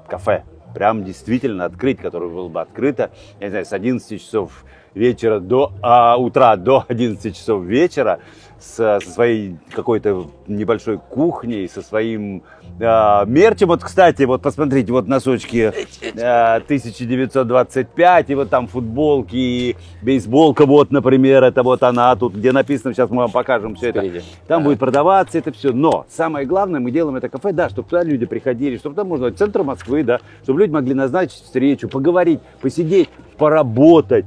кафе. 0.08 0.44
Прям 0.74 1.06
действительно 1.06 1.66
открыть, 1.66 2.00
которое 2.00 2.30
было 2.30 2.50
бы 2.50 2.60
открыто, 2.60 3.12
я 3.40 3.48
не 3.48 3.50
знаю, 3.52 3.66
с 3.66 3.72
11 3.72 4.22
часов 4.22 4.66
вечера 4.94 5.40
до 5.40 5.74
а, 5.82 6.18
утра 6.18 6.56
до 6.56 6.86
11 6.88 7.36
часов 7.36 7.64
вечера 7.64 8.20
со, 8.60 9.00
своей 9.00 9.58
какой-то 9.72 10.28
небольшой 10.48 10.98
кухней, 10.98 11.70
со 11.70 11.82
своим 11.82 12.44
э, 12.80 13.24
мерчем. 13.26 13.68
Вот, 13.68 13.84
кстати, 13.84 14.24
вот 14.24 14.42
посмотрите, 14.42 14.92
вот 14.92 15.08
носочки 15.08 15.72
э, 16.02 16.56
1925, 16.56 18.30
и 18.30 18.36
вот 18.36 18.50
там 18.50 18.68
футболки, 18.68 19.36
и 19.36 19.76
бейсболка, 20.02 20.66
вот, 20.66 20.92
например, 20.92 21.44
это 21.44 21.64
вот 21.64 21.84
она 21.84 22.16
тут, 22.16 22.36
где 22.36 22.52
написано, 22.52 22.94
сейчас 22.94 23.10
мы 23.10 23.24
вам 23.24 23.32
покажем 23.32 23.76
все 23.76 23.90
это. 23.90 24.04
Там 24.48 24.64
будет 24.64 24.80
продаваться 24.80 25.38
это 25.38 25.52
все. 25.52 25.72
Но 25.72 26.06
самое 26.10 26.46
главное, 26.46 26.80
мы 26.80 26.92
делаем 26.92 27.16
это 27.18 27.30
кафе, 27.30 27.52
да, 27.52 27.70
чтобы 27.70 27.90
туда 27.90 28.04
люди 28.04 28.26
приходили, 28.26 28.78
чтобы 28.78 28.96
там 28.96 29.08
можно, 29.08 29.32
центр 29.32 29.64
Москвы, 29.64 30.04
да, 30.04 30.20
чтобы 30.44 30.62
люди 30.62 30.72
могли 30.72 30.94
назначить 30.94 31.44
встречу, 31.44 31.90
поговорить, 31.90 32.40
посидеть, 32.62 33.10
поработать. 33.38 34.26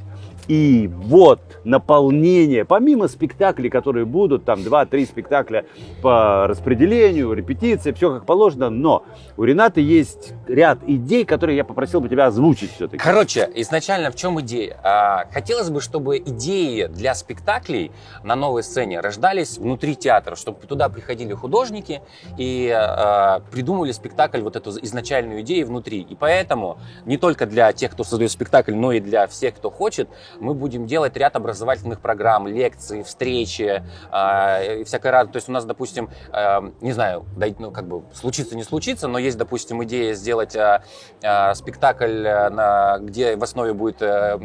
И 0.49 0.89
вот 0.91 1.41
наполнение, 1.65 2.65
помимо 2.65 3.07
спектаклей, 3.09 3.69
которые 3.69 4.07
будут, 4.07 4.47
там 4.47 4.61
2-3 4.61 5.05
спектакля 5.05 5.67
по 6.03 6.47
распределению, 6.47 7.35
репетиции, 7.35 7.93
все 7.93 8.15
как 8.15 8.25
положено, 8.25 8.71
но 8.71 9.05
у 9.37 9.45
Рената 9.45 9.81
есть 9.81 10.33
ряд 10.47 10.79
идей, 10.87 11.27
которые 11.27 11.59
я 11.59 11.65
попросил 11.65 12.01
бы 12.01 12.09
тебя 12.09 12.27
озвучить 12.27 12.73
все-таки. 12.73 13.03
Короче, 13.03 13.49
изначально 13.57 14.11
в 14.11 14.17
чем 14.17 14.41
идея? 14.41 14.81
А, 14.83 15.27
хотелось 15.31 15.69
бы, 15.69 15.83
чтобы 15.83 16.17
идеи 16.19 16.87
для 16.87 17.15
спектаклей 17.15 17.93
на 18.25 18.35
новой 18.35 18.63
сцене 18.63 19.01
рождались 19.01 19.59
внутри 19.59 19.97
театра, 19.97 20.35
чтобы 20.35 20.67
туда 20.67 20.89
приходили 20.89 21.35
художники 21.35 22.01
и 22.39 22.73
а, 22.75 23.41
придумали 23.51 23.93
спектакль, 23.93 24.41
вот 24.41 24.57
эту 24.57 24.71
изначальную 24.83 25.43
идею 25.43 25.67
внутри. 25.67 26.01
И 26.01 26.15
поэтому 26.15 26.79
не 27.05 27.19
только 27.19 27.45
для 27.45 27.71
тех, 27.75 27.93
кто 27.93 28.03
создает 28.03 28.31
спектакль, 28.31 28.75
но 28.75 28.93
и 28.93 29.01
для 29.01 29.27
всех, 29.27 29.55
кто 29.57 29.71
хочет, 29.71 30.09
мы 30.41 30.55
будем 30.55 30.87
делать 30.87 31.17
ряд 31.17 31.37
образовательных 31.37 32.01
программ, 32.01 32.47
лекции, 32.47 33.03
встречи 33.03 33.83
э, 34.13 34.81
и 34.81 34.85
всякое 34.85 35.13
разное. 35.13 35.33
То 35.33 35.37
есть 35.37 35.49
у 35.49 35.53
нас, 35.53 35.65
допустим, 35.65 36.11
э, 36.33 36.71
не 36.81 36.93
знаю, 36.93 37.25
ну, 37.59 37.71
как 37.71 37.87
бы 37.87 38.03
случится, 38.15 38.57
не 38.57 38.65
случится, 38.65 39.09
но 39.09 39.19
есть, 39.19 39.39
допустим, 39.39 39.83
идея 39.85 40.15
сделать 40.15 40.55
э, 40.57 40.83
э, 41.23 41.55
спектакль, 41.55 42.27
э, 42.27 42.51
на, 42.51 42.99
где 42.99 43.37
в 43.37 43.43
основе 43.43 43.73
будет 43.73 44.03
э, 44.03 44.39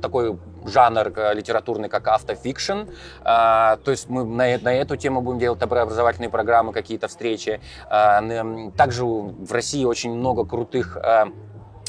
такой 0.00 0.38
жанр 0.66 1.12
э, 1.14 1.34
литературный, 1.34 1.88
как 1.88 2.08
автофикшн. 2.08 2.82
А, 3.22 3.76
то 3.84 3.90
есть 3.90 4.08
мы 4.08 4.24
на, 4.24 4.58
на 4.58 4.74
эту 4.74 4.96
тему 4.96 5.20
будем 5.20 5.38
делать 5.38 5.62
образовательные 5.62 6.30
программы, 6.30 6.72
какие-то 6.72 7.08
встречи. 7.08 7.60
А, 7.88 8.22
также 8.76 9.04
в 9.04 9.52
России 9.52 9.84
очень 9.84 10.14
много 10.14 10.44
крутых 10.44 10.96
а, 10.96 11.28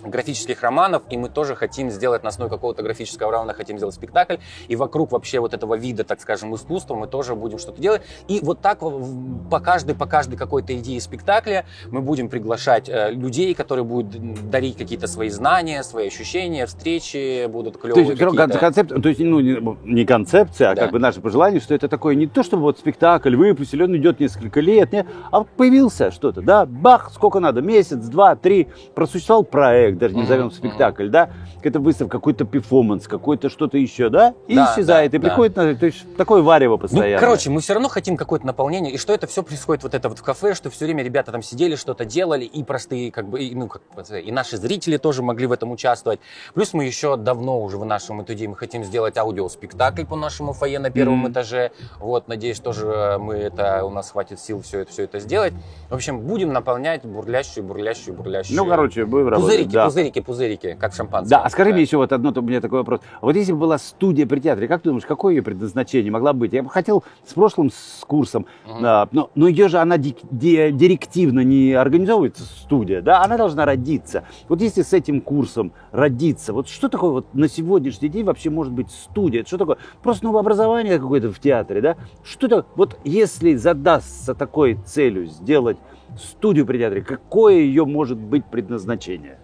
графических 0.03 0.61
романов, 0.61 1.03
и 1.09 1.17
мы 1.17 1.29
тоже 1.29 1.55
хотим 1.55 1.89
сделать 1.89 2.23
на 2.23 2.29
основе 2.29 2.49
какого-то 2.49 2.83
графического 2.83 3.31
романа, 3.31 3.53
хотим 3.53 3.77
сделать 3.77 3.95
спектакль, 3.95 4.35
и 4.67 4.75
вокруг 4.75 5.11
вообще 5.11 5.39
вот 5.39 5.53
этого 5.53 5.75
вида, 5.75 6.03
так 6.03 6.21
скажем, 6.21 6.53
искусства 6.55 6.95
мы 6.95 7.07
тоже 7.07 7.35
будем 7.35 7.59
что-то 7.59 7.81
делать. 7.81 8.01
И 8.27 8.39
вот 8.43 8.61
так 8.61 8.79
по 8.79 9.59
каждой, 9.59 9.95
по 9.95 10.05
каждой 10.05 10.37
какой-то 10.37 10.77
идее 10.77 10.99
спектакля 11.01 11.65
мы 11.87 12.01
будем 12.01 12.29
приглашать 12.29 12.89
э, 12.89 13.11
людей, 13.11 13.53
которые 13.53 13.85
будут 13.85 14.49
дарить 14.49 14.77
какие-то 14.77 15.07
свои 15.07 15.29
знания, 15.29 15.83
свои 15.83 16.07
ощущения, 16.07 16.65
встречи 16.65 17.47
будут 17.47 17.77
клевые. 17.77 18.15
То 18.15 18.25
есть, 18.25 18.59
концепт, 18.59 18.89
то 18.89 19.09
есть 19.09 19.19
ну, 19.19 19.77
не 19.83 20.05
концепция, 20.05 20.71
а 20.71 20.75
да. 20.75 20.83
как 20.83 20.91
бы 20.91 20.99
наше 20.99 21.21
пожелание, 21.21 21.59
что 21.59 21.73
это 21.73 21.87
такое 21.87 22.15
не 22.15 22.27
то, 22.27 22.43
чтобы 22.43 22.63
вот 22.63 22.77
спектакль 22.77 23.35
выпустили, 23.35 23.83
он 23.83 23.95
идет 23.97 24.19
несколько 24.19 24.59
лет, 24.59 24.91
не, 24.91 25.05
а 25.31 25.43
появился 25.43 26.11
что-то, 26.11 26.41
да, 26.41 26.65
бах, 26.65 27.11
сколько 27.13 27.39
надо, 27.39 27.61
месяц, 27.61 27.97
два, 27.97 28.35
три, 28.35 28.67
просуществовал 28.95 29.43
проект, 29.43 29.92
проект, 29.93 29.99
даже 29.99 30.15
не 30.15 30.21
назовем 30.21 30.51
спектакль, 30.51 31.09
да, 31.09 31.29
какая-то 31.57 31.79
выставка, 31.79 32.17
какой-то 32.17 32.45
перформанс, 32.45 33.07
какой-то 33.07 33.49
что-то 33.49 33.77
еще, 33.77 34.09
да, 34.09 34.33
и 34.47 34.55
да, 34.55 34.71
исчезает, 34.71 35.11
да, 35.11 35.17
и 35.17 35.21
приходит, 35.21 35.53
да. 35.53 35.63
на, 35.63 35.75
то 35.75 35.85
есть 35.85 36.15
такое 36.17 36.41
варево 36.41 36.77
постоянно. 36.77 37.13
Ну, 37.13 37.19
короче, 37.19 37.49
мы 37.49 37.61
все 37.61 37.73
равно 37.73 37.89
хотим 37.89 38.17
какое-то 38.17 38.45
наполнение, 38.45 38.93
и 38.93 38.97
что 38.97 39.13
это 39.13 39.27
все 39.27 39.43
происходит 39.43 39.83
вот 39.83 39.93
это 39.93 40.09
вот 40.09 40.19
в 40.19 40.23
кафе, 40.23 40.53
что 40.53 40.69
все 40.69 40.85
время 40.85 41.03
ребята 41.03 41.31
там 41.31 41.41
сидели, 41.41 41.75
что-то 41.75 42.05
делали, 42.05 42.45
и 42.45 42.63
простые, 42.63 43.11
как 43.11 43.27
бы, 43.27 43.41
и, 43.41 43.55
ну, 43.55 43.67
как, 43.67 43.81
и 44.09 44.31
наши 44.31 44.57
зрители 44.57 44.97
тоже 44.97 45.23
могли 45.23 45.47
в 45.47 45.51
этом 45.51 45.71
участвовать. 45.71 46.19
Плюс 46.53 46.73
мы 46.73 46.85
еще 46.85 47.17
давно 47.17 47.61
уже 47.61 47.77
в 47.77 47.85
нашем 47.85 48.21
этуде 48.21 48.47
мы 48.47 48.55
хотим 48.55 48.83
сделать 48.83 49.17
аудиоспектакль 49.17 50.05
по 50.05 50.15
нашему 50.15 50.53
фойе 50.53 50.79
на 50.79 50.89
первом 50.89 51.25
mm-hmm. 51.25 51.31
этаже. 51.31 51.71
Вот, 51.99 52.27
надеюсь, 52.27 52.59
тоже 52.59 53.17
мы 53.19 53.35
это, 53.35 53.83
у 53.85 53.89
нас 53.89 54.11
хватит 54.11 54.39
сил 54.39 54.61
все 54.61 54.79
это, 54.79 54.91
все 54.91 55.03
это 55.03 55.19
сделать. 55.19 55.53
В 55.89 55.93
общем, 55.93 56.19
будем 56.19 56.53
наполнять 56.53 57.03
бурлящую, 57.03 57.65
бурлящую, 57.65 58.15
бурлящую. 58.15 58.57
Ну, 58.57 58.65
короче, 58.65 59.05
будем 59.05 59.29
работать. 59.29 59.49
Пузырики, 59.49 59.73
да. 59.73 59.82
Пузырики, 59.85 60.21
пузырики, 60.21 60.77
как 60.79 60.93
шампанское. 60.93 61.29
Да, 61.29 61.43
а 61.43 61.49
скажи 61.49 61.69
да. 61.69 61.75
мне 61.75 61.83
еще 61.83 61.97
вот 61.97 62.11
одно, 62.11 62.33
у 62.35 62.41
меня 62.41 62.61
такой 62.61 62.79
вопрос. 62.79 63.01
Вот 63.21 63.35
если 63.35 63.51
бы 63.51 63.59
была 63.59 63.77
студия 63.77 64.25
при 64.25 64.39
театре, 64.39 64.67
как 64.67 64.81
ты 64.81 64.89
думаешь, 64.89 65.05
какое 65.05 65.35
ее 65.35 65.41
предназначение 65.41 66.11
могла 66.11 66.33
быть? 66.33 66.53
Я 66.53 66.63
бы 66.63 66.69
хотел 66.69 67.03
с 67.25 67.33
прошлым 67.33 67.71
с 67.71 68.03
курсом, 68.05 68.45
угу. 68.65 68.77
а, 68.83 69.07
но, 69.11 69.29
но 69.35 69.47
ее 69.47 69.67
же 69.67 69.77
она 69.77 69.97
ди, 69.97 70.15
ди, 70.31 70.71
директивно 70.71 71.41
не 71.41 71.73
организовывается, 71.73 72.43
студия, 72.43 73.01
да, 73.01 73.23
она 73.23 73.37
должна 73.37 73.65
родиться. 73.65 74.23
Вот 74.49 74.61
если 74.61 74.81
с 74.81 74.93
этим 74.93 75.21
курсом 75.21 75.73
родиться, 75.91 76.53
вот 76.53 76.67
что 76.67 76.89
такое 76.89 77.11
вот 77.11 77.33
на 77.33 77.47
сегодняшний 77.47 78.09
день 78.09 78.25
вообще 78.25 78.49
может 78.49 78.73
быть 78.73 78.91
студия? 78.91 79.43
Что 79.45 79.57
такое? 79.57 79.77
Просто 80.01 80.25
новое 80.25 80.41
образование 80.41 80.99
какое-то 80.99 81.31
в 81.31 81.39
театре, 81.39 81.81
да? 81.81 81.95
Что-то, 82.23 82.65
вот 82.75 82.97
если 83.03 83.55
задастся 83.55 84.33
такой 84.35 84.75
целью 84.85 85.25
сделать 85.27 85.77
студию 86.17 86.65
при 86.65 86.77
театре, 86.77 87.01
какое 87.01 87.55
ее 87.55 87.85
может 87.85 88.17
быть 88.17 88.45
предназначение? 88.45 89.39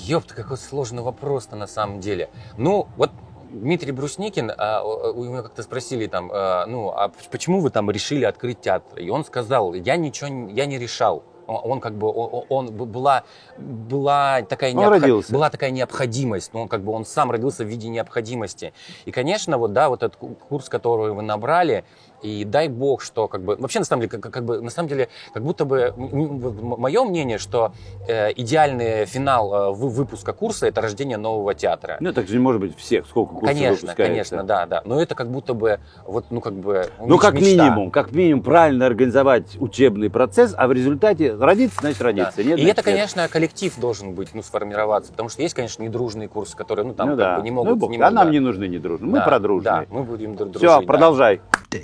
Ёпта, 0.00 0.34
какой 0.34 0.56
сложный 0.56 1.02
вопрос-то 1.02 1.56
на 1.56 1.66
самом 1.66 2.00
деле. 2.00 2.30
Ну, 2.56 2.88
вот 2.96 3.10
Дмитрий 3.52 3.92
Брусникин, 3.92 4.50
а, 4.56 4.82
у 4.82 5.24
него 5.24 5.42
как-то 5.42 5.62
спросили 5.62 6.06
там, 6.06 6.30
а, 6.32 6.64
ну, 6.66 6.90
а 6.90 7.12
почему 7.30 7.60
вы 7.60 7.70
там 7.70 7.90
решили 7.90 8.24
открыть 8.24 8.60
театр? 8.60 8.98
И 8.98 9.10
он 9.10 9.24
сказал, 9.24 9.74
я 9.74 9.96
ничего, 9.96 10.50
я 10.50 10.66
не 10.66 10.78
решал. 10.78 11.24
Он 11.46 11.80
как 11.80 11.94
бы, 11.94 12.08
он, 12.08 12.44
он 12.48 12.72
была, 12.72 13.24
была, 13.58 14.42
такая 14.42 14.72
необх... 14.72 15.30
была 15.30 15.50
такая 15.50 15.70
необходимость, 15.70 16.54
но 16.54 16.62
он 16.62 16.68
как 16.68 16.82
бы 16.82 16.92
он 16.92 17.04
сам 17.04 17.30
родился 17.30 17.64
в 17.64 17.66
виде 17.66 17.88
необходимости. 17.88 18.72
И, 19.04 19.10
конечно, 19.10 19.58
вот, 19.58 19.72
да, 19.72 19.88
вот 19.88 20.02
этот 20.02 20.16
курс, 20.16 20.68
который 20.68 21.12
вы 21.12 21.22
набрали, 21.22 21.84
и 22.22 22.44
дай 22.44 22.68
бог, 22.68 23.02
что 23.02 23.28
как 23.28 23.42
бы 23.42 23.56
вообще 23.56 23.80
на 23.80 23.84
самом 23.84 24.02
деле 24.02 24.20
как, 24.20 24.32
как 24.32 24.44
бы 24.44 24.60
на 24.60 24.70
самом 24.70 24.88
деле 24.88 25.08
как 25.32 25.42
будто 25.42 25.64
бы 25.64 25.92
мое 25.96 27.04
мнение, 27.04 27.38
что 27.38 27.72
э, 28.08 28.32
идеальный 28.32 29.06
финал 29.06 29.54
э, 29.54 29.72
выпуска 29.72 30.32
курса 30.32 30.66
это 30.66 30.80
рождение 30.80 31.18
нового 31.18 31.54
театра. 31.54 31.96
Ну 32.00 32.12
так 32.12 32.26
же 32.28 32.34
не 32.34 32.40
может 32.40 32.60
быть 32.60 32.76
всех, 32.76 33.06
сколько 33.06 33.34
курсов 33.34 33.48
Конечно, 33.48 33.94
конечно, 33.94 34.44
да, 34.44 34.66
да. 34.66 34.82
Но 34.84 35.00
это 35.00 35.14
как 35.14 35.30
будто 35.30 35.54
бы 35.54 35.80
вот 36.06 36.26
ну 36.30 36.40
как 36.40 36.54
бы 36.54 36.86
ну 37.00 37.18
как 37.18 37.34
мечта. 37.34 37.64
минимум, 37.64 37.90
как 37.90 38.12
минимум 38.12 38.42
правильно 38.42 38.86
организовать 38.86 39.56
учебный 39.60 40.10
процесс, 40.10 40.54
а 40.56 40.68
в 40.68 40.72
результате 40.72 41.34
родиться, 41.34 41.80
значит 41.80 42.00
родиться. 42.00 42.36
Да. 42.36 42.42
Нет, 42.42 42.58
и 42.58 42.62
значит, 42.62 42.78
это, 42.78 42.82
конечно, 42.82 43.28
коллектив 43.28 43.74
должен 43.78 44.14
быть, 44.14 44.34
ну 44.34 44.42
сформироваться, 44.42 45.10
потому 45.12 45.28
что 45.28 45.42
есть, 45.42 45.54
конечно, 45.54 45.82
недружные 45.82 46.28
курсы, 46.28 46.56
которые 46.56 46.86
ну 46.86 46.94
там 46.94 47.10
ну, 47.10 47.16
да. 47.16 47.30
как 47.30 47.38
бы, 47.38 47.44
не 47.44 47.50
могут. 47.50 47.80
Ну, 47.80 47.88
не 47.90 47.96
а 47.98 48.10
нам 48.10 48.26
да. 48.26 48.32
не 48.32 48.40
нужны 48.40 48.68
недружные, 48.68 49.10
мы 49.10 49.18
да, 49.18 49.24
про 49.24 49.38
дружные. 49.38 49.72
Да, 49.72 49.86
мы 49.90 50.04
будем 50.04 50.36
дружить. 50.36 50.56
Все, 50.56 50.82
продолжай. 50.82 51.40
Да. 51.70 51.78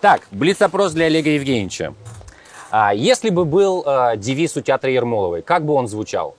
Так, 0.00 0.22
блиц-опрос 0.30 0.92
для 0.92 1.06
Олега 1.06 1.30
Евгеньевича. 1.30 1.94
А, 2.70 2.92
если 2.92 3.30
бы 3.30 3.44
был 3.44 3.82
а, 3.86 4.16
девиз 4.16 4.56
у 4.56 4.60
театра 4.60 4.90
Ермоловой, 4.90 5.42
как 5.42 5.64
бы 5.64 5.72
он 5.72 5.88
звучал? 5.88 6.36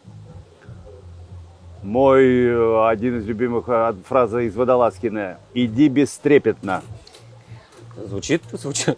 Мой 1.84 2.24
э, 2.24 2.90
один 2.90 3.20
из 3.20 3.26
любимых 3.26 3.66
а, 3.68 3.96
фраза 4.08 4.40
из 4.40 4.56
Водолазкина 4.56 5.38
«Иди 5.54 5.88
бестрепетно». 5.88 6.84
Звучит, 8.06 8.44
звучит, 8.52 8.98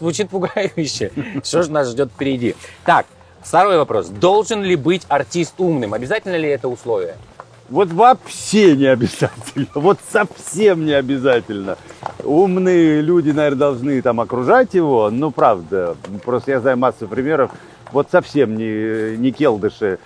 звучит 0.00 0.30
пугающе. 0.30 1.12
Что 1.44 1.62
же 1.62 1.70
нас 1.70 1.90
ждет 1.90 2.10
впереди? 2.10 2.56
Так, 2.84 3.06
второй 3.42 3.76
вопрос. 3.76 4.08
Должен 4.08 4.62
ли 4.62 4.74
быть 4.74 5.02
артист 5.08 5.54
умным? 5.58 5.94
Обязательно 5.94 6.36
ли 6.36 6.48
это 6.48 6.68
условие? 6.68 7.14
Вот 7.68 7.90
вообще 7.92 8.76
не 8.76 8.86
обязательно. 8.86 9.66
Вот 9.74 9.98
совсем 10.10 10.84
не 10.84 10.92
обязательно. 10.92 11.76
Умные 12.22 13.00
люди, 13.00 13.30
наверное, 13.30 13.58
должны 13.58 14.02
там 14.02 14.20
окружать 14.20 14.74
его. 14.74 15.10
Ну, 15.10 15.30
правда. 15.30 15.96
Просто 16.24 16.52
я 16.52 16.60
знаю 16.60 16.76
массу 16.76 17.08
примеров. 17.08 17.50
Вот 17.92 18.08
совсем 18.10 18.56
не, 18.56 19.16
не 19.16 19.32
келдыши. 19.32 19.98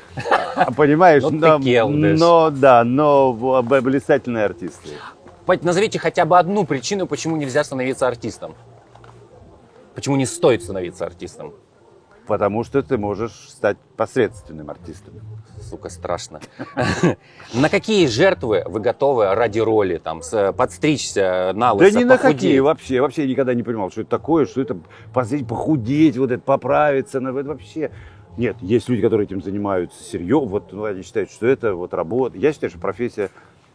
Понимаешь? 0.76 1.22
Но, 1.22 1.58
но, 1.58 2.50
да, 2.50 2.84
но 2.84 3.32
блистательные 3.62 4.44
артисты. 4.44 4.90
Назовите 5.62 5.98
хотя 5.98 6.26
бы 6.26 6.38
одну 6.38 6.64
причину, 6.64 7.06
почему 7.06 7.36
нельзя 7.36 7.64
становиться 7.64 8.06
артистом. 8.06 8.54
Почему 9.94 10.16
не 10.16 10.26
стоит 10.26 10.62
становиться 10.62 11.06
артистом. 11.06 11.54
Потому 12.28 12.62
что 12.62 12.82
ты 12.82 12.98
можешь 12.98 13.32
стать 13.32 13.78
посредственным 13.96 14.68
артистом 14.68 15.14
сука, 15.62 15.88
страшно. 15.88 16.40
На 17.54 17.68
какие 17.70 18.06
жертвы 18.06 18.64
вы 18.66 18.80
готовы 18.80 19.34
ради 19.34 19.58
роли? 19.58 19.98
Там, 19.98 20.20
подстричься 20.56 21.52
на 21.54 21.72
лысо, 21.72 21.92
Да 21.92 22.00
ни 22.00 22.04
на 22.04 22.18
какие 22.18 22.58
вообще. 22.60 23.00
Вообще 23.00 23.22
я 23.22 23.28
никогда 23.28 23.54
не 23.54 23.62
понимал, 23.62 23.90
что 23.90 24.02
это 24.02 24.10
такое, 24.10 24.46
что 24.46 24.60
это 24.60 24.76
похудеть, 25.12 26.18
вот 26.18 26.30
это 26.30 26.42
поправиться. 26.42 27.18
Это 27.18 27.32
вообще... 27.32 27.90
Нет, 28.36 28.56
есть 28.60 28.88
люди, 28.88 29.02
которые 29.02 29.26
этим 29.26 29.42
занимаются 29.42 30.02
серьезно. 30.02 30.48
Вот 30.48 30.72
ну, 30.72 30.84
они 30.84 31.02
считают, 31.02 31.30
что 31.30 31.46
это 31.46 31.74
вот 31.74 31.92
работа. 31.94 32.38
Я 32.38 32.52
считаю, 32.52 32.70
что 32.70 32.78
профессия 32.78 33.30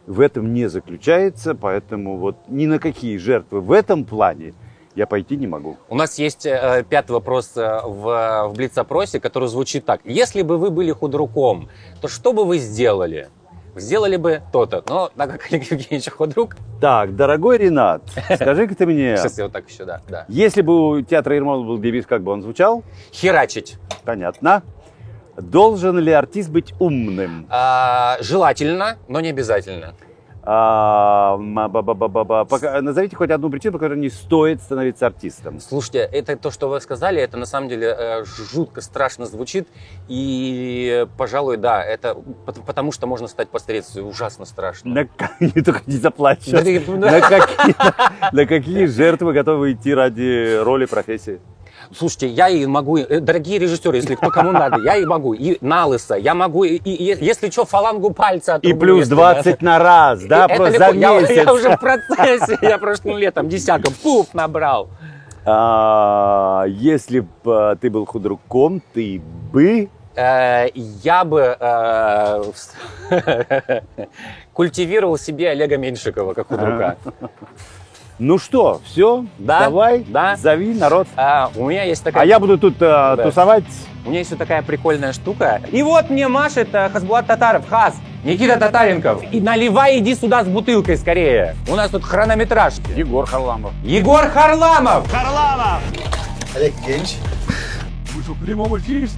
в 0.06 0.20
этом 0.20 0.54
не 0.54 0.68
заключается, 0.68 1.54
поэтому 1.54 2.16
вот 2.18 2.36
ни 2.48 2.66
на 2.66 2.78
какие 2.78 3.16
жертвы 3.18 3.60
в 3.60 3.72
этом 3.72 4.04
плане 4.04 4.54
я 4.94 5.06
пойти 5.06 5.36
не 5.36 5.46
могу. 5.46 5.76
У 5.88 5.94
нас 5.96 6.18
есть 6.18 6.46
э, 6.46 6.84
пятый 6.88 7.12
вопрос 7.12 7.52
э, 7.56 7.80
в, 7.84 8.48
в 8.48 8.52
Блиц-опросе, 8.54 9.20
который 9.20 9.48
звучит 9.48 9.84
так. 9.84 10.00
Если 10.04 10.42
бы 10.42 10.58
вы 10.58 10.70
были 10.70 10.92
худруком, 10.92 11.68
то 12.00 12.08
что 12.08 12.32
бы 12.32 12.44
вы 12.44 12.58
сделали? 12.58 13.28
Сделали 13.76 14.16
бы 14.16 14.42
то-то. 14.52 14.84
Но 14.88 15.10
так 15.16 15.32
как 15.32 15.46
Олег 15.50 15.70
Евгеньевич 15.70 16.10
худрук... 16.10 16.56
Так, 16.80 17.16
дорогой 17.16 17.58
Ренат, 17.58 18.02
скажи-ка 18.34 18.74
ты 18.74 18.86
мне... 18.86 19.16
Сейчас 19.16 19.38
я 19.38 19.44
вот 19.44 19.52
так 19.52 19.68
еще, 19.68 19.84
да. 19.84 20.00
да. 20.08 20.26
Если 20.28 20.62
бы 20.62 20.90
у 20.90 21.00
театра 21.02 21.34
Ермолова 21.34 21.66
был 21.66 21.78
девиз, 21.78 22.06
как 22.06 22.22
бы 22.22 22.32
он 22.32 22.42
звучал? 22.42 22.84
Херачить. 23.12 23.76
Понятно. 24.04 24.62
Должен 25.36 25.98
ли 25.98 26.12
артист 26.12 26.50
быть 26.50 26.72
умным? 26.78 27.46
А, 27.50 28.16
желательно, 28.20 28.98
но 29.08 29.20
не 29.20 29.30
обязательно. 29.30 29.94
А, 30.46 31.38
назовите 31.38 33.16
хоть 33.16 33.30
одну 33.30 33.48
причину, 33.48 33.72
по 33.72 33.78
которой 33.78 33.98
не 33.98 34.10
стоит 34.10 34.60
становиться 34.60 35.06
артистом. 35.06 35.58
Слушайте, 35.58 36.00
это 36.00 36.36
то, 36.36 36.50
что 36.50 36.68
вы 36.68 36.80
сказали, 36.82 37.22
это 37.22 37.38
на 37.38 37.46
самом 37.46 37.68
деле 37.68 37.94
э, 37.98 38.24
жутко 38.24 38.82
страшно 38.82 39.24
звучит. 39.24 39.68
И, 40.06 41.06
пожалуй, 41.16 41.56
да, 41.56 41.82
это 41.82 42.16
потому 42.66 42.92
что 42.92 43.06
можно 43.06 43.26
стать 43.26 43.48
посредством. 43.48 44.06
Ужасно 44.06 44.44
страшно. 44.44 44.94
На, 44.94 45.08
не 45.40 45.62
только 45.62 45.82
не 45.86 45.96
заплачь. 45.96 46.46
на, 46.46 46.60
какие, 46.62 48.34
на 48.34 48.46
какие 48.46 48.86
жертвы 48.86 49.32
готовы 49.32 49.72
идти 49.72 49.94
ради 49.94 50.62
роли 50.62 50.84
профессии? 50.84 51.40
Слушайте, 51.96 52.28
я 52.28 52.48
и 52.48 52.64
могу, 52.66 52.98
э, 52.98 53.20
дорогие 53.20 53.58
режиссеры, 53.58 53.96
если 53.96 54.14
кто 54.14 54.30
кому 54.30 54.52
надо, 54.52 54.80
я 54.84 54.96
и 54.96 55.04
могу, 55.04 55.34
и 55.34 55.58
на 55.60 55.86
лысо, 55.86 56.14
я 56.16 56.34
могу, 56.34 56.64
и, 56.64 56.76
и- 56.76 57.24
если 57.24 57.50
что, 57.50 57.64
фалангу 57.64 58.10
пальца 58.12 58.54
И 58.54 58.68
отрублю, 58.68 58.78
плюс 58.80 58.98
если 59.00 59.14
20 59.14 59.62
на 59.62 59.78
раз, 59.78 60.22
да, 60.24 60.46
Это 60.46 60.56
просто 60.56 60.78
за 60.78 60.84
Я- 60.90 61.20
месяц. 61.20 61.44
Я, 61.44 61.52
уже 61.52 61.76
в 61.76 61.80
процессе, 61.80 62.58
я 62.62 62.78
прошлым 62.78 63.18
летом 63.18 63.48
десятков 63.48 63.94
пуф 63.98 64.32
набрал. 64.34 64.88
А, 65.46 66.64
если 66.66 67.20
бы 67.44 67.76
ты 67.80 67.90
был 67.90 68.06
худруком, 68.06 68.82
ты 68.94 69.20
бы... 69.52 69.88
Э, 70.16 70.68
Я 70.74 71.24
бы 71.24 71.56
э, 71.58 72.42
культивировал 74.52 75.18
себе 75.18 75.50
Олега 75.50 75.76
Меньшикова, 75.76 76.34
как 76.34 76.50
у 76.50 76.56
друга. 76.56 76.96
Ну 78.18 78.38
что, 78.38 78.80
все, 78.84 79.24
Да, 79.38 79.60
давай, 79.60 80.04
да. 80.06 80.36
зови 80.36 80.72
народ. 80.72 81.08
А, 81.16 81.50
у 81.56 81.68
меня 81.68 81.82
есть 81.82 82.04
такая 82.04 82.22
А 82.22 82.26
я 82.26 82.38
буду 82.38 82.58
тут 82.58 82.76
э, 82.80 83.16
тусовать. 83.22 83.64
У 84.06 84.10
меня 84.10 84.20
есть 84.20 84.30
вот 84.30 84.38
такая 84.38 84.62
прикольная 84.62 85.12
штука. 85.12 85.60
И 85.72 85.82
вот 85.82 86.10
мне 86.10 86.28
машет 86.28 86.68
э, 86.72 86.90
Хасбулат 86.90 87.26
Татаров. 87.26 87.68
Хас, 87.68 87.94
Никита 88.22 88.56
Татаренков. 88.56 89.22
И 89.32 89.40
наливай, 89.40 89.98
иди 89.98 90.14
сюда 90.14 90.44
с 90.44 90.46
бутылкой 90.46 90.96
скорее. 90.96 91.56
У 91.68 91.74
нас 91.74 91.90
тут 91.90 92.04
хронометраж. 92.04 92.74
Егор 92.94 93.26
Харламов. 93.26 93.72
Егор 93.82 94.28
Харламов. 94.28 95.12
Олег 96.54 96.72
Евгеньевич. 96.82 97.16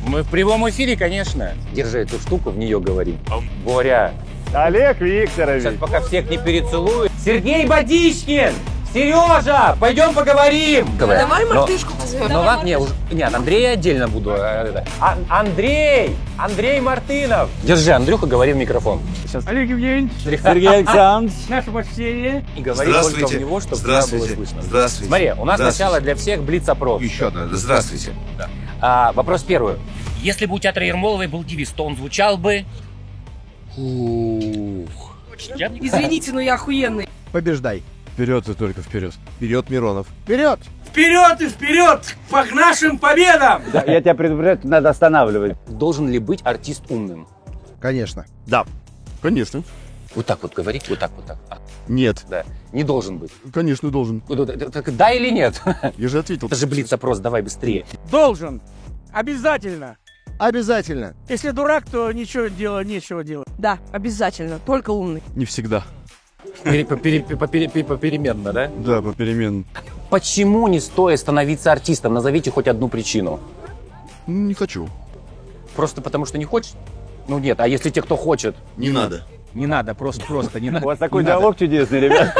Мы 0.06 0.22
в 0.22 0.30
прямом 0.30 0.68
эфире, 0.70 0.96
конечно. 0.96 1.50
Держи 1.72 1.98
эту 1.98 2.18
штуку, 2.18 2.48
в 2.48 2.56
нее 2.56 2.80
говори. 2.80 3.18
Боря, 3.62 4.14
Олег 4.54 4.96
сейчас 4.98 5.36
Викторович. 5.36 5.78
пока 5.78 6.00
всех 6.00 6.30
не 6.30 6.38
перецелую. 6.38 7.10
Сергей 7.22 7.66
Бодичкин! 7.66 8.52
Сережа, 8.96 9.76
пойдем 9.78 10.14
поговорим. 10.14 10.88
Давай 10.98 11.44
мартышку 11.44 11.92
позовем. 12.00 12.28
Ну 12.32 12.40
ладно, 12.40 12.64
не, 12.66 12.78
нет, 13.14 13.34
Андрея 13.34 13.72
отдельно 13.72 14.08
буду. 14.08 14.30
э, 14.30 14.36
это. 14.70 14.86
А- 15.02 15.18
Андрей! 15.28 16.16
Андрей 16.38 16.80
Мартынов! 16.80 17.50
Держи, 17.62 17.90
Андрюха, 17.92 18.26
говори 18.26 18.54
в 18.54 18.56
микрофон. 18.56 19.02
Олег 19.44 19.68
Евгеньевич, 19.68 20.12
Сергей 20.24 20.66
Александрович. 20.70 21.34
наше 21.50 21.70
почтение. 21.70 22.42
И 22.56 22.62
говори 22.62 22.90
только 22.90 23.02
в 23.02 23.10
Здравствуйте. 23.10 23.40
него, 23.40 23.60
чтобы 23.60 23.76
тебя 23.76 23.86
было 23.88 24.00
Здравствуйте. 24.02 24.34
слышно. 24.34 24.62
Здравствуйте. 24.62 25.08
Смотри, 25.08 25.26
у 25.32 25.44
нас 25.44 25.56
Здравствуйте. 25.56 25.72
сначала 25.72 26.00
для 26.00 26.14
всех 26.14 26.42
блиц-опрос. 26.42 27.02
Еще 27.02 27.26
одно. 27.26 27.48
Здравствуйте. 27.52 28.12
А, 28.80 29.12
вопрос 29.12 29.42
первый. 29.42 29.74
Если 30.22 30.46
бы 30.46 30.54
у 30.54 30.58
театра 30.58 30.86
Ермоловой 30.86 31.26
был 31.26 31.44
девиз, 31.44 31.68
то 31.68 31.84
он 31.84 31.96
звучал 31.96 32.38
бы... 32.38 32.64
Я- 33.76 35.70
Извините, 35.82 36.32
но 36.32 36.40
я 36.40 36.54
охуенный. 36.54 37.06
Побеждай. 37.30 37.82
Вперед 38.16 38.48
и 38.48 38.54
только 38.54 38.80
вперед. 38.80 39.12
Вперед, 39.36 39.68
Миронов. 39.68 40.06
Вперед! 40.24 40.58
Вперед 40.86 41.38
и 41.42 41.48
вперед! 41.50 42.16
По 42.30 42.44
к 42.44 42.52
нашим 42.54 42.98
победам! 42.98 43.60
Да, 43.70 43.84
я 43.86 44.00
тебя 44.00 44.14
предупреждаю, 44.14 44.56
тут 44.56 44.70
надо 44.70 44.88
останавливать. 44.88 45.54
Должен 45.68 46.08
ли 46.08 46.18
быть 46.18 46.40
артист 46.42 46.84
умным? 46.88 47.28
Конечно. 47.78 48.24
Конечно. 49.20 49.62
Вот 50.14 50.24
так 50.24 50.38
вот 50.42 50.54
говорить, 50.54 50.88
вот 50.88 50.98
так 50.98 51.10
вот 51.14 51.26
так. 51.26 51.36
А, 51.50 51.58
Нет. 51.88 52.24
да, 52.30 52.46
не 52.72 52.84
должен 52.84 53.18
быть. 53.18 53.32
Конечно, 53.52 53.90
должен. 53.90 54.22
Это- 54.30 54.70
так 54.70 54.96
да 54.96 55.10
или 55.10 55.28
нет? 55.28 55.60
Я 55.98 56.08
же 56.08 56.18
ответил. 56.20 56.46
Это 56.46 56.56
же 56.56 56.66
блиц-опрос, 56.66 57.18
давай 57.18 57.42
быстрее. 57.42 57.84
Должен. 58.10 58.62
Обязательно. 59.12 59.98
Обязательно. 60.38 61.14
Если 61.28 61.50
дурак, 61.50 61.84
то 61.90 62.10
ничего 62.12 62.46
делать, 62.46 62.86
нечего 62.88 63.22
делать. 63.22 63.48
Да, 63.58 63.78
обязательно. 63.92 64.58
Только 64.64 64.88
умный. 64.88 65.22
Не 65.34 65.44
всегда. 65.44 65.84
Попеременно, 66.64 68.52
да? 68.52 68.70
Да, 68.78 69.02
попеременно. 69.02 69.64
Почему 70.10 70.68
не 70.68 70.80
стоит 70.80 71.18
становиться 71.20 71.72
артистом? 71.72 72.14
Назовите 72.14 72.50
хоть 72.50 72.68
одну 72.68 72.88
причину. 72.88 73.40
Ну, 74.26 74.48
Не 74.48 74.54
хочу. 74.54 74.88
Просто 75.74 76.00
потому 76.00 76.24
что 76.26 76.38
не 76.38 76.44
хочешь? 76.44 76.72
Ну 77.28 77.38
нет, 77.38 77.60
а 77.60 77.68
если 77.68 77.90
те, 77.90 78.02
кто 78.02 78.16
хочет? 78.16 78.56
Не 78.76 78.90
надо. 78.90 79.24
Не 79.52 79.66
надо, 79.66 79.94
просто, 79.94 80.24
просто 80.26 80.60
не 80.60 80.68
У 80.70 80.72
надо. 80.72 80.86
вас 80.86 80.98
такой 80.98 81.24
диалог 81.24 81.56
чудесный, 81.58 82.00
ребят. 82.00 82.34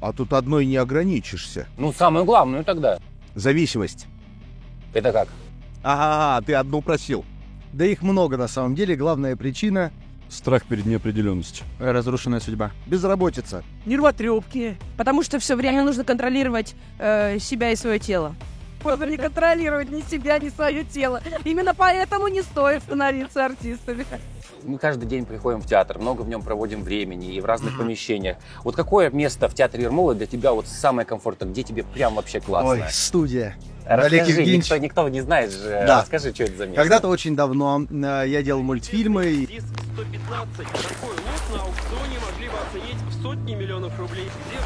А 0.00 0.12
тут 0.12 0.32
одной 0.32 0.64
не 0.66 0.76
ограничишься. 0.76 1.66
Ну, 1.76 1.92
самую 1.92 2.24
главную 2.24 2.64
тогда. 2.64 2.98
Зависимость. 3.34 4.06
Это 4.94 5.12
как? 5.12 5.28
Ага, 5.82 6.44
ты 6.46 6.54
одну 6.54 6.80
просил. 6.80 7.24
Да 7.72 7.84
их 7.84 8.02
много 8.02 8.36
на 8.36 8.48
самом 8.48 8.74
деле. 8.74 8.96
Главная 8.96 9.36
причина 9.36 9.92
Страх 10.30 10.64
перед 10.64 10.86
неопределенностью. 10.86 11.66
Разрушенная 11.80 12.40
судьба.– 12.40 12.70
безработица. 12.86 13.64
Нервотрепки. 13.84 14.78
Потому 14.96 15.22
что 15.24 15.40
все 15.40 15.56
время 15.56 15.82
нужно 15.82 16.04
контролировать 16.04 16.74
э, 16.98 17.38
себя 17.40 17.72
и 17.72 17.76
свое 17.76 17.98
тело. 17.98 18.36
Можно 18.82 19.04
не 19.04 19.16
контролировать 19.16 19.90
ни 19.90 20.00
себя, 20.02 20.38
ни 20.38 20.48
свое 20.48 20.84
тело. 20.84 21.20
Именно 21.44 21.74
поэтому 21.74 22.28
не 22.28 22.42
стоит 22.42 22.82
становиться 22.82 23.44
артистами. 23.44 24.06
Мы 24.62 24.78
каждый 24.78 25.06
день 25.06 25.24
приходим 25.24 25.60
в 25.60 25.66
театр, 25.66 25.98
много 25.98 26.22
в 26.22 26.28
нем 26.28 26.42
проводим 26.42 26.82
времени 26.82 27.34
и 27.34 27.40
в 27.40 27.44
разных 27.44 27.78
помещениях. 27.78 28.36
Вот 28.62 28.76
какое 28.76 29.10
место 29.10 29.48
в 29.48 29.54
театре 29.54 29.84
Ермола 29.84 30.14
для 30.14 30.26
тебя 30.26 30.52
вот 30.52 30.66
самое 30.66 31.06
комфортное, 31.06 31.48
где 31.48 31.62
тебе 31.62 31.82
прям 31.82 32.14
вообще 32.14 32.40
классно? 32.40 32.70
Ой, 32.70 32.84
студия. 32.90 33.56
Расскажи, 33.86 34.16
Олег 34.16 34.28
Евгеньевич. 34.28 34.64
никто, 34.64 34.76
никто 34.76 35.08
не 35.08 35.20
знает 35.20 35.52
же. 35.52 35.84
Да. 35.86 36.02
Расскажи, 36.02 36.32
что 36.32 36.44
это 36.44 36.56
за 36.56 36.66
место. 36.66 36.80
Когда-то 36.80 37.08
очень 37.08 37.34
давно 37.34 37.86
э, 37.90 38.24
я 38.28 38.42
делал 38.42 38.62
мультфильмы. 38.62 39.46
Диск 39.46 39.66
115. 39.94 40.56
Такой 40.58 41.08
лот 41.08 41.42
на 41.50 41.62
аукционе 41.62 42.18
могли 42.30 42.48
бы 42.48 42.54
оценить 42.68 43.02
в 43.08 43.22
сотни 43.22 43.54
миллионов 43.54 43.98
рублей. 43.98 44.28
Где 44.48 44.58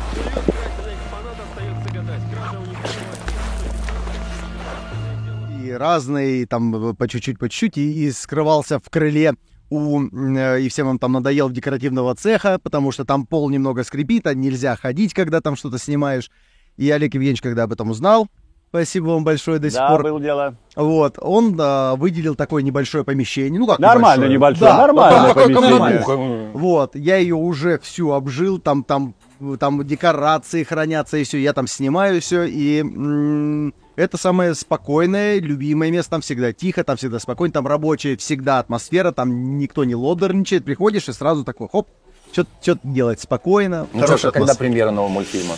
и 5.65 5.71
разные, 5.73 6.47
там 6.47 6.91
э, 6.91 6.95
по 6.95 7.09
чуть-чуть, 7.09 7.39
по 7.39 7.49
чуть-чуть, 7.49 7.79
и, 7.79 8.07
и 8.07 8.11
скрывался 8.13 8.79
в 8.79 8.91
крыле 8.91 9.35
у, 9.71 10.03
э, 10.03 10.61
и 10.61 10.69
всем 10.69 10.89
он 10.89 10.99
там 10.99 11.13
надоел 11.13 11.51
декоративного 11.51 12.15
цеха, 12.15 12.59
потому 12.63 12.93
что 12.93 13.05
там 13.05 13.27
пол 13.27 13.51
немного 13.51 13.83
скрипит, 13.85 14.27
а 14.27 14.35
нельзя 14.35 14.77
ходить, 14.77 15.15
когда 15.15 15.41
там 15.41 15.57
что-то 15.57 15.79
снимаешь. 15.79 16.31
И 16.77 16.91
Олег 16.91 17.15
Евгеньевич, 17.15 17.41
когда 17.41 17.63
об 17.65 17.73
этом 17.73 17.91
узнал, 17.91 18.29
спасибо 18.69 19.07
вам 19.11 19.23
большое 19.25 19.61
до 19.61 19.71
сих 19.71 19.79
Да, 19.79 19.89
пор, 19.89 20.03
было 20.03 20.21
дело. 20.21 20.57
вот, 20.75 21.17
он 21.21 21.57
а, 21.61 21.95
выделил 21.95 22.35
такое 22.35 22.63
небольшое 22.65 23.05
помещение, 23.05 23.61
ну 23.61 23.67
как 23.69 23.79
Нормально 23.79 24.25
небольшое, 24.27 24.73
Да, 24.73 24.79
нормальное 24.79 25.29
да, 25.29 25.35
помещение. 25.35 26.51
Вот, 26.53 26.97
я 26.97 27.17
ее 27.19 27.37
уже 27.37 27.79
всю 27.79 28.11
обжил, 28.11 28.59
там, 28.59 28.83
там, 28.83 29.15
там 29.61 29.87
декорации 29.87 30.65
хранятся 30.65 31.17
и 31.19 31.23
все, 31.25 31.39
я 31.39 31.53
там 31.53 31.69
снимаю 31.69 32.21
все, 32.21 32.43
и 32.43 32.81
м, 32.81 33.73
это 33.97 34.17
самое 34.17 34.55
спокойное, 34.55 35.41
любимое 35.41 35.91
место, 35.91 36.13
там 36.13 36.21
всегда 36.21 36.53
тихо, 36.53 36.85
там 36.85 36.97
всегда 36.97 37.19
спокойно, 37.19 37.53
там 37.53 37.67
рабочая 37.67 38.17
всегда 38.17 38.59
атмосфера, 38.59 39.13
там 39.13 39.59
никто 39.59 39.85
не 39.85 39.95
лодерничает, 39.95 40.65
приходишь 40.65 41.09
и 41.09 41.13
сразу 41.13 41.45
такой, 41.45 41.69
хоп, 41.69 41.89
что-то 42.33 42.81
делать 42.83 43.21
спокойно. 43.21 43.87
Ну 43.93 44.07
что, 44.17 44.33
когда 44.33 44.55
премьера 44.55 44.91
нового 44.91 45.11
мультфильма? 45.11 45.55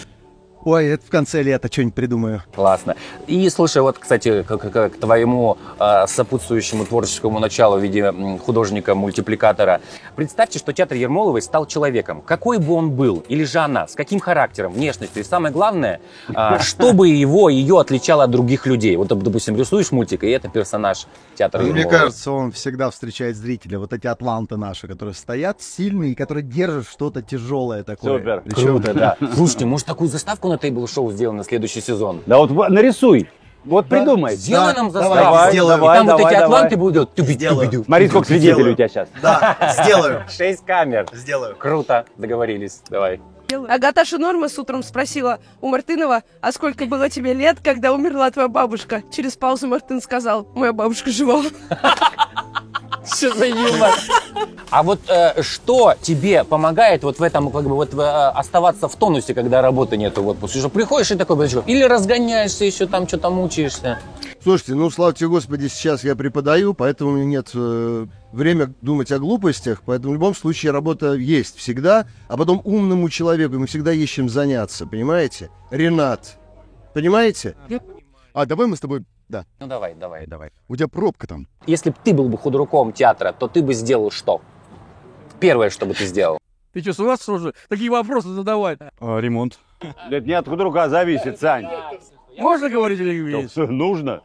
Ой, 0.67 0.87
это 0.87 1.07
в 1.07 1.11
конце 1.11 1.43
лета 1.45 1.69
что-нибудь 1.71 1.95
придумаю. 1.95 2.43
Классно. 2.53 2.97
И 3.29 3.49
слушай, 3.51 3.81
вот, 3.81 3.99
кстати, 4.01 4.43
к, 4.43 4.57
к- 4.59 4.89
к 4.91 4.97
твоему 4.99 5.59
а, 5.79 6.09
сопутствующему 6.09 6.85
творческому 6.85 7.39
началу 7.39 7.79
в 7.79 7.81
виде 7.81 8.13
художника-мультипликатора, 8.45 9.81
представьте, 10.17 10.59
что 10.59 10.73
театр 10.73 10.97
Ермоловой 10.97 11.41
стал 11.43 11.67
человеком. 11.67 12.21
Какой 12.21 12.59
бы 12.59 12.73
он 12.75 12.91
был, 12.91 13.23
или 13.29 13.45
же 13.45 13.61
она, 13.61 13.87
с 13.87 13.95
каким 13.95 14.19
характером, 14.19 14.73
внешностью, 14.73 15.23
и 15.23 15.25
самое 15.25 15.53
главное, 15.55 16.01
а, 16.35 16.59
что 16.59 16.93
бы 16.93 17.09
его, 17.11 17.49
ее 17.49 17.79
отличало 17.79 18.25
от 18.25 18.33
других 18.33 18.67
людей. 18.67 18.97
Вот, 18.97 19.07
допустим, 19.07 19.57
рисуешь 19.57 19.93
мультик, 19.93 20.25
и 20.25 20.31
это 20.31 20.49
персонаж 20.49 21.07
театра 21.37 21.61
Мне 21.63 21.69
Ермоловой. 21.83 21.99
кажется, 22.01 22.33
он 22.33 22.51
всегда 22.51 22.91
встречает 22.91 23.37
зрителя. 23.37 23.79
Вот 23.79 23.93
эти 23.93 24.09
атланты 24.09 24.57
наши, 24.57 24.89
которые 24.89 25.15
стоят 25.15 25.63
сильные, 25.63 26.11
и 26.11 26.15
которые 26.17 26.43
держат 26.43 26.89
что-то 26.89 27.23
тяжелое 27.23 27.85
такое. 27.85 28.19
Супер. 28.19 28.43
Причем- 28.45 28.67
Круто, 28.67 28.95
да. 28.95 29.17
Слушайте, 29.37 29.65
может, 29.67 29.87
такую 29.87 30.11
заставку 30.11 30.49
на 30.57 30.59
тейбл-шоу 30.59 31.13
сделаем 31.13 31.37
на 31.37 31.45
следующий 31.45 31.81
сезон? 31.81 32.23
Да 32.27 32.39
вот 32.39 32.51
нарисуй. 32.71 33.29
Вот 33.65 33.89
придумай. 33.89 34.37
Сделай 34.37 34.73
Да, 34.75 34.81
нам 34.81 34.91
заставку. 34.93 35.17
давай, 35.25 35.51
сделаем. 35.51 35.79
И 35.79 35.81
давай, 35.81 35.99
там 35.99 36.07
вот 36.07 36.17
давай, 36.19 36.33
эти 36.33 36.41
давай. 36.41 36.57
атланты 36.59 36.77
будут. 36.77 37.15
Тюби, 37.15 37.33
Сделаю. 37.33 37.69
тюби, 37.71 37.85
Смотри, 37.85 38.09
сколько 38.09 38.27
свидетелей 38.29 38.71
у 38.71 38.75
тебя 38.75 38.89
сейчас. 38.89 39.09
Да, 39.21 39.57
сделаю. 39.83 40.25
Шесть 40.31 40.65
камер. 40.65 41.07
Сделаю. 41.13 41.57
Круто, 41.57 42.05
договорились. 42.17 42.81
Давай. 42.89 43.21
Агаташа 43.69 44.19
Нормас 44.19 44.59
утром 44.59 44.83
спросила 44.85 45.41
у 45.61 45.69
Мартынова, 45.69 46.23
а 46.41 46.53
сколько 46.53 46.87
было 46.87 47.09
тебе 47.11 47.33
лет, 47.35 47.59
когда 47.63 47.93
умерла 47.93 48.31
твоя 48.31 48.49
бабушка? 48.49 49.03
Через 49.13 49.37
паузу 49.37 49.67
Мартын 49.69 50.01
сказал, 50.01 50.47
моя 50.55 50.73
бабушка 50.73 51.11
жива. 51.11 51.43
Что 53.05 53.35
за 53.35 53.47
юмор? 53.47 53.95
А 54.71 54.83
вот 54.83 55.01
э, 55.09 55.43
что 55.43 55.95
тебе 56.01 56.45
помогает 56.45 57.05
вот 57.05 57.19
в 57.19 57.23
этом, 57.23 57.51
как 57.51 57.65
бы 57.65 57.77
вот 57.77 57.95
э, 57.95 58.01
оставаться 58.01 58.89
в 58.89 58.97
тонусе, 58.97 59.33
когда 59.33 59.63
работы 59.63 59.97
нету 59.97 60.23
в 60.23 60.29
отпуске? 60.29 60.59
Что 60.59 60.69
приходишь 60.69 61.13
и 61.13 61.15
такой, 61.15 61.37
«Блин, 61.37 61.63
или 61.67 61.83
разгоняешься 61.85 62.65
еще 62.65 62.87
там, 62.87 63.07
что-то 63.07 63.31
мучаешься? 63.31 63.99
Слушайте, 64.43 64.75
ну, 64.75 64.91
слава 64.91 65.13
тебе, 65.13 65.29
Господи, 65.29 65.69
сейчас 65.69 66.05
я 66.05 66.15
преподаю, 66.15 66.75
поэтому 66.75 67.11
у 67.11 67.15
меня 67.15 67.25
нет 67.25 67.51
э, 67.55 68.07
времени 68.33 68.75
думать 68.81 69.11
о 69.13 69.19
глупостях, 69.19 69.83
поэтому 69.85 70.11
в 70.11 70.15
любом 70.15 70.35
случае 70.35 70.73
работа 70.73 71.15
есть 71.15 71.57
всегда, 71.57 72.07
а 72.29 72.37
потом 72.37 72.61
умному 72.65 73.09
человеку 73.09 73.55
мы 73.55 73.67
всегда 73.67 73.93
есть 73.93 74.13
чем 74.13 74.29
заняться, 74.29 74.87
понимаете? 74.87 75.51
Ренат, 75.71 76.39
понимаете? 76.95 77.57
А 78.35 78.47
давай 78.47 78.67
мы 78.67 78.77
с 78.77 78.81
тобой 78.81 79.05
Ну 79.29 79.67
давай, 79.67 79.95
давай. 79.95 80.27
Давай. 80.27 80.51
У 80.69 80.77
тебя 80.77 80.89
пробка 80.89 81.27
там. 81.27 81.49
Если 81.67 81.91
бы 81.91 81.97
ты 82.03 82.15
был 82.15 82.29
бы 82.29 82.39
худруком 82.39 82.93
театра, 82.93 83.33
то 83.33 83.49
ты 83.49 83.63
бы 83.63 83.75
сделал 83.75 84.11
что? 84.11 84.41
Первое, 85.41 85.71
что 85.71 85.87
бы 85.87 85.95
ты 85.95 86.07
сделал. 86.07 86.39
Ты 86.73 86.81
что, 86.83 86.93
с 86.93 87.01
ума 87.01 87.17
уже? 87.29 87.55
Такие 87.69 87.91
вопросы 87.91 88.29
задавать. 88.29 88.79
А, 89.01 89.19
ремонт. 89.19 89.59
Это 90.11 90.27
не 90.27 90.33
от 90.33 90.49
худрука 90.49 90.89
зависит, 90.89 91.41
Сань. 91.41 91.67
Можно 92.39 92.69
говорить 92.69 93.01
или 93.01 93.43
нет? 93.43 93.51
Что, 93.51 93.67
Нужно. 93.67 94.23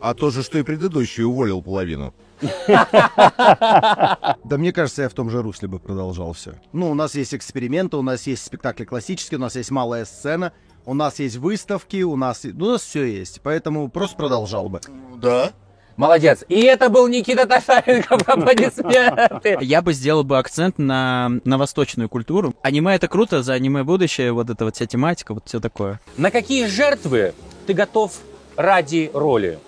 А 0.00 0.14
то 0.14 0.30
же, 0.30 0.42
что 0.42 0.58
и 0.58 0.62
предыдущий, 0.62 1.24
уволил 1.24 1.62
половину. 1.62 2.14
Да 2.40 4.36
мне 4.56 4.72
кажется, 4.72 5.02
я 5.02 5.08
в 5.08 5.14
том 5.14 5.30
же 5.30 5.42
русле 5.42 5.68
бы 5.68 5.78
продолжал 5.78 6.32
все. 6.32 6.54
Ну, 6.72 6.90
у 6.90 6.94
нас 6.94 7.14
есть 7.14 7.34
эксперименты, 7.34 7.98
у 7.98 8.02
нас 8.02 8.26
есть 8.26 8.44
спектакли 8.44 8.84
классические, 8.84 9.38
у 9.38 9.40
нас 9.42 9.56
есть 9.56 9.70
малая 9.70 10.04
сцена, 10.06 10.52
у 10.90 10.94
нас 10.94 11.20
есть 11.20 11.36
выставки, 11.36 12.02
у 12.02 12.16
нас, 12.16 12.40
ну, 12.42 12.66
у 12.66 12.70
нас 12.72 12.82
все 12.82 13.04
есть. 13.04 13.40
Поэтому 13.44 13.88
просто 13.88 14.16
продолжал 14.16 14.68
бы. 14.68 14.80
Да. 15.18 15.52
Молодец. 15.96 16.44
И 16.48 16.62
это 16.62 16.88
был 16.88 17.06
Никита 17.06 17.46
Татаренко. 17.46 18.16
Аплодисменты. 18.26 19.58
Я 19.60 19.82
бы 19.82 19.92
сделал 19.92 20.24
бы 20.24 20.36
акцент 20.36 20.78
на, 20.78 21.30
на 21.44 21.58
восточную 21.58 22.08
культуру. 22.08 22.56
Аниме 22.62 22.96
это 22.96 23.06
круто, 23.06 23.44
за 23.44 23.52
аниме 23.52 23.84
будущее, 23.84 24.32
вот 24.32 24.50
эта 24.50 24.64
вот 24.64 24.74
вся 24.74 24.86
тематика, 24.86 25.32
вот 25.32 25.44
все 25.46 25.60
такое. 25.60 26.00
На 26.16 26.32
какие 26.32 26.66
жертвы 26.66 27.34
ты 27.68 27.72
готов 27.72 28.12
ради 28.56 29.12
роли? 29.14 29.60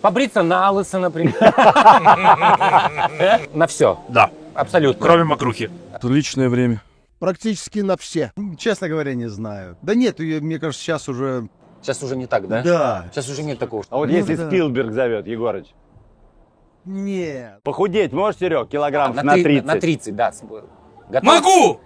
Побриться 0.00 0.42
на 0.42 0.70
лысо, 0.70 0.98
например. 0.98 1.34
На 3.52 3.66
все. 3.66 4.00
Да. 4.08 4.30
Абсолютно. 4.54 5.04
Кроме 5.04 5.24
мокрухи. 5.24 5.70
Личное 6.02 6.48
время. 6.48 6.80
Практически 7.18 7.78
на 7.80 7.96
все. 7.96 8.32
Честно 8.58 8.88
говоря, 8.88 9.14
не 9.14 9.28
знаю. 9.28 9.76
Да 9.82 9.94
нет, 9.94 10.20
я- 10.20 10.40
мне 10.40 10.58
кажется, 10.58 10.82
сейчас 10.84 11.08
уже... 11.08 11.48
Сейчас 11.82 12.02
уже 12.02 12.16
не 12.16 12.26
так, 12.26 12.48
да? 12.48 12.62
Да. 12.62 13.08
Сейчас 13.12 13.28
уже 13.28 13.42
нет 13.42 13.58
такого. 13.58 13.84
А 13.90 13.96
вот 13.96 14.08
Ну 14.08 14.14
если 14.14 14.36
да. 14.36 14.48
Спилберг 14.48 14.92
зовет, 14.92 15.26
Егорыч. 15.26 15.66
Нет. 16.84 17.62
Похудеть 17.62 18.12
можешь, 18.12 18.40
Серег, 18.40 18.68
килограмм 18.68 19.14
на, 19.14 19.22
на 19.22 19.32
три- 19.34 19.42
30? 19.44 19.66
на 19.66 19.76
30, 19.80 20.16
да. 20.16 20.32
Готов? 21.10 21.22
Могу! 21.22 21.80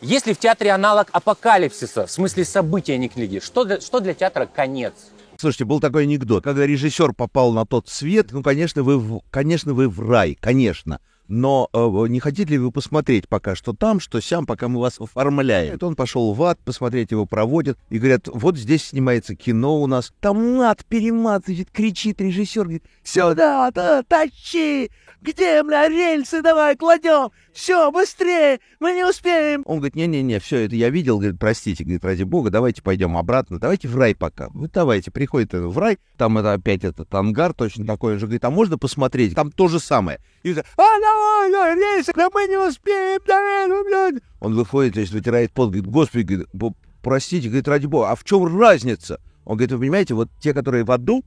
Есть 0.00 0.26
ли 0.26 0.34
в 0.34 0.38
театре 0.38 0.70
аналог 0.70 1.08
апокалипсиса, 1.12 2.06
в 2.06 2.10
смысле 2.10 2.44
события, 2.44 2.94
а 2.94 2.96
не 2.98 3.08
книги? 3.08 3.40
Что 3.40 3.64
для, 3.64 3.80
что 3.80 4.00
для 4.00 4.14
театра 4.14 4.46
конец? 4.46 4.94
Слушайте, 5.36 5.64
был 5.64 5.80
такой 5.80 6.04
анекдот. 6.04 6.42
Когда 6.44 6.66
режиссер 6.66 7.12
попал 7.14 7.52
на 7.52 7.64
тот 7.66 7.88
свет, 7.88 8.28
ну, 8.32 8.42
конечно, 8.42 8.82
вы 8.82 8.98
в, 8.98 9.20
конечно, 9.30 9.74
вы 9.74 9.88
в 9.88 10.00
рай, 10.08 10.36
конечно. 10.40 11.00
Но 11.28 11.68
э, 11.72 12.06
не 12.08 12.20
хотите 12.20 12.52
ли 12.52 12.58
вы 12.58 12.72
посмотреть 12.72 13.28
пока, 13.28 13.54
что 13.54 13.74
там, 13.74 14.00
что 14.00 14.20
сям, 14.20 14.46
пока 14.46 14.68
мы 14.68 14.80
вас 14.80 14.98
оформляем? 14.98 15.74
Это 15.74 15.86
Он 15.86 15.94
пошел 15.94 16.32
в 16.32 16.42
ад, 16.42 16.58
посмотреть 16.64 17.10
его 17.10 17.26
проводят, 17.26 17.78
и 17.90 17.98
говорят, 17.98 18.22
вот 18.26 18.56
здесь 18.56 18.86
снимается 18.86 19.34
кино 19.34 19.80
у 19.80 19.86
нас. 19.86 20.12
Там 20.20 20.56
мат, 20.56 20.84
перемат, 20.86 21.44
значит, 21.44 21.70
кричит 21.70 22.20
режиссер, 22.20 22.62
говорит, 22.62 22.84
сюда, 23.04 23.70
да, 23.70 24.02
тащи! 24.02 24.90
Где, 25.20 25.62
бля, 25.64 25.88
рельсы 25.88 26.42
давай 26.42 26.76
кладем? 26.76 27.30
Все, 27.58 27.90
быстрее, 27.90 28.60
мы 28.78 28.92
не 28.92 29.04
успеем. 29.04 29.64
Он 29.66 29.78
говорит, 29.78 29.96
не-не-не, 29.96 30.38
все 30.38 30.58
это 30.66 30.76
я 30.76 30.90
видел, 30.90 31.18
говорит, 31.18 31.40
простите, 31.40 31.82
говорит, 31.82 32.04
ради 32.04 32.22
бога, 32.22 32.50
давайте 32.50 32.82
пойдем 32.82 33.16
обратно, 33.16 33.58
давайте 33.58 33.88
в 33.88 33.96
рай 33.96 34.14
пока. 34.14 34.48
Вот 34.50 34.70
давайте, 34.70 35.10
приходит 35.10 35.52
в 35.54 35.76
рай, 35.76 35.98
там 36.16 36.38
это 36.38 36.52
опять 36.52 36.84
этот 36.84 37.12
ангар 37.12 37.52
точно 37.52 37.84
такой 37.84 38.16
же, 38.18 38.26
говорит, 38.26 38.44
а 38.44 38.50
можно 38.50 38.78
посмотреть? 38.78 39.34
Там 39.34 39.50
то 39.50 39.66
же 39.66 39.80
самое. 39.80 40.20
И 40.44 40.52
говорит, 40.52 40.70
а, 40.76 41.00
давай, 41.00 41.50
давай, 41.50 41.74
рельсы, 41.74 42.12
да 42.14 42.28
мы 42.32 42.46
не 42.46 42.56
успеем, 42.56 43.20
давай, 43.26 43.66
ну, 43.66 43.84
блядь. 43.84 44.22
Он 44.38 44.54
выходит, 44.54 44.96
есть 44.96 45.10
вытирает 45.10 45.50
пот, 45.50 45.70
говорит, 45.70 45.90
господи, 45.90 46.22
говорит, 46.22 46.48
«бо- 46.52 46.74
простите, 47.02 47.48
говорит, 47.48 47.66
ради 47.66 47.86
бога, 47.86 48.10
а 48.10 48.14
в 48.14 48.22
чем 48.22 48.56
разница? 48.56 49.20
Он 49.44 49.56
говорит, 49.56 49.72
вы 49.72 49.78
понимаете, 49.80 50.14
вот 50.14 50.28
те, 50.40 50.54
которые 50.54 50.84
в 50.84 50.92
аду, 50.92 51.24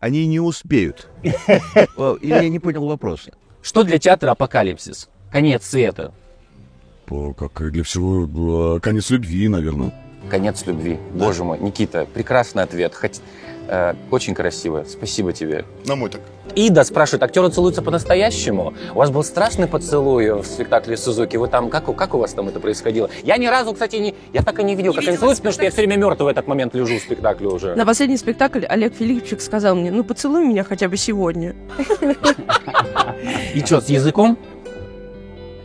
они 0.00 0.26
не 0.28 0.40
успеют. 0.40 1.10
Или 1.22 2.18
я 2.22 2.48
не 2.48 2.58
понял 2.58 2.86
вопроса. 2.86 3.32
Что 3.60 3.82
для 3.82 3.98
театра 3.98 4.30
апокалипсис? 4.30 5.10
Конец 5.34 5.66
света. 5.66 6.12
Как 7.36 7.72
для 7.72 7.82
всего, 7.82 8.76
э, 8.76 8.80
конец 8.80 9.10
любви, 9.10 9.48
наверное. 9.48 9.92
Конец 10.30 10.64
любви. 10.64 10.96
Боже 11.12 11.42
мой, 11.42 11.58
Никита, 11.58 12.06
прекрасный 12.14 12.62
ответ. 12.62 12.94
Хоть, 12.94 13.20
э, 13.66 13.94
очень 14.12 14.32
красиво. 14.36 14.84
Спасибо 14.88 15.32
тебе. 15.32 15.64
На 15.86 15.96
мой 15.96 16.08
так. 16.08 16.20
Ида 16.54 16.84
спрашивает, 16.84 17.24
актеры 17.24 17.48
целуются 17.50 17.82
по-настоящему? 17.82 18.74
У 18.94 18.98
вас 18.98 19.10
был 19.10 19.24
страшный 19.24 19.66
поцелуй 19.66 20.30
в 20.40 20.44
спектакле 20.46 20.96
Сузуки? 20.96 21.36
Вы 21.36 21.48
там, 21.48 21.68
как, 21.68 21.88
у- 21.88 21.94
как 21.94 22.14
у 22.14 22.18
вас 22.18 22.32
там 22.32 22.48
это 22.48 22.60
происходило? 22.60 23.10
Я 23.24 23.36
ни 23.36 23.46
разу, 23.46 23.72
кстати, 23.72 23.96
не, 23.96 24.14
я 24.32 24.42
так 24.42 24.60
и 24.60 24.62
не 24.62 24.76
видел, 24.76 24.94
как 24.94 25.02
они 25.08 25.16
целуются, 25.16 25.42
потому 25.42 25.52
что 25.52 25.64
я 25.64 25.70
все 25.72 25.78
время 25.78 25.96
мертвый 25.96 26.26
в 26.26 26.28
этот 26.28 26.46
момент 26.46 26.76
лежу 26.76 26.96
в 26.96 27.00
спектакле 27.02 27.48
уже. 27.48 27.74
На 27.74 27.84
последний 27.84 28.18
спектакль 28.18 28.64
Олег 28.68 28.94
Филипчик 28.94 29.40
сказал 29.40 29.74
мне, 29.74 29.90
ну 29.90 30.04
поцелуй 30.04 30.46
меня 30.46 30.62
хотя 30.62 30.88
бы 30.88 30.96
сегодня. 30.96 31.56
И 33.52 33.60
что, 33.60 33.80
с 33.80 33.88
языком? 33.88 34.38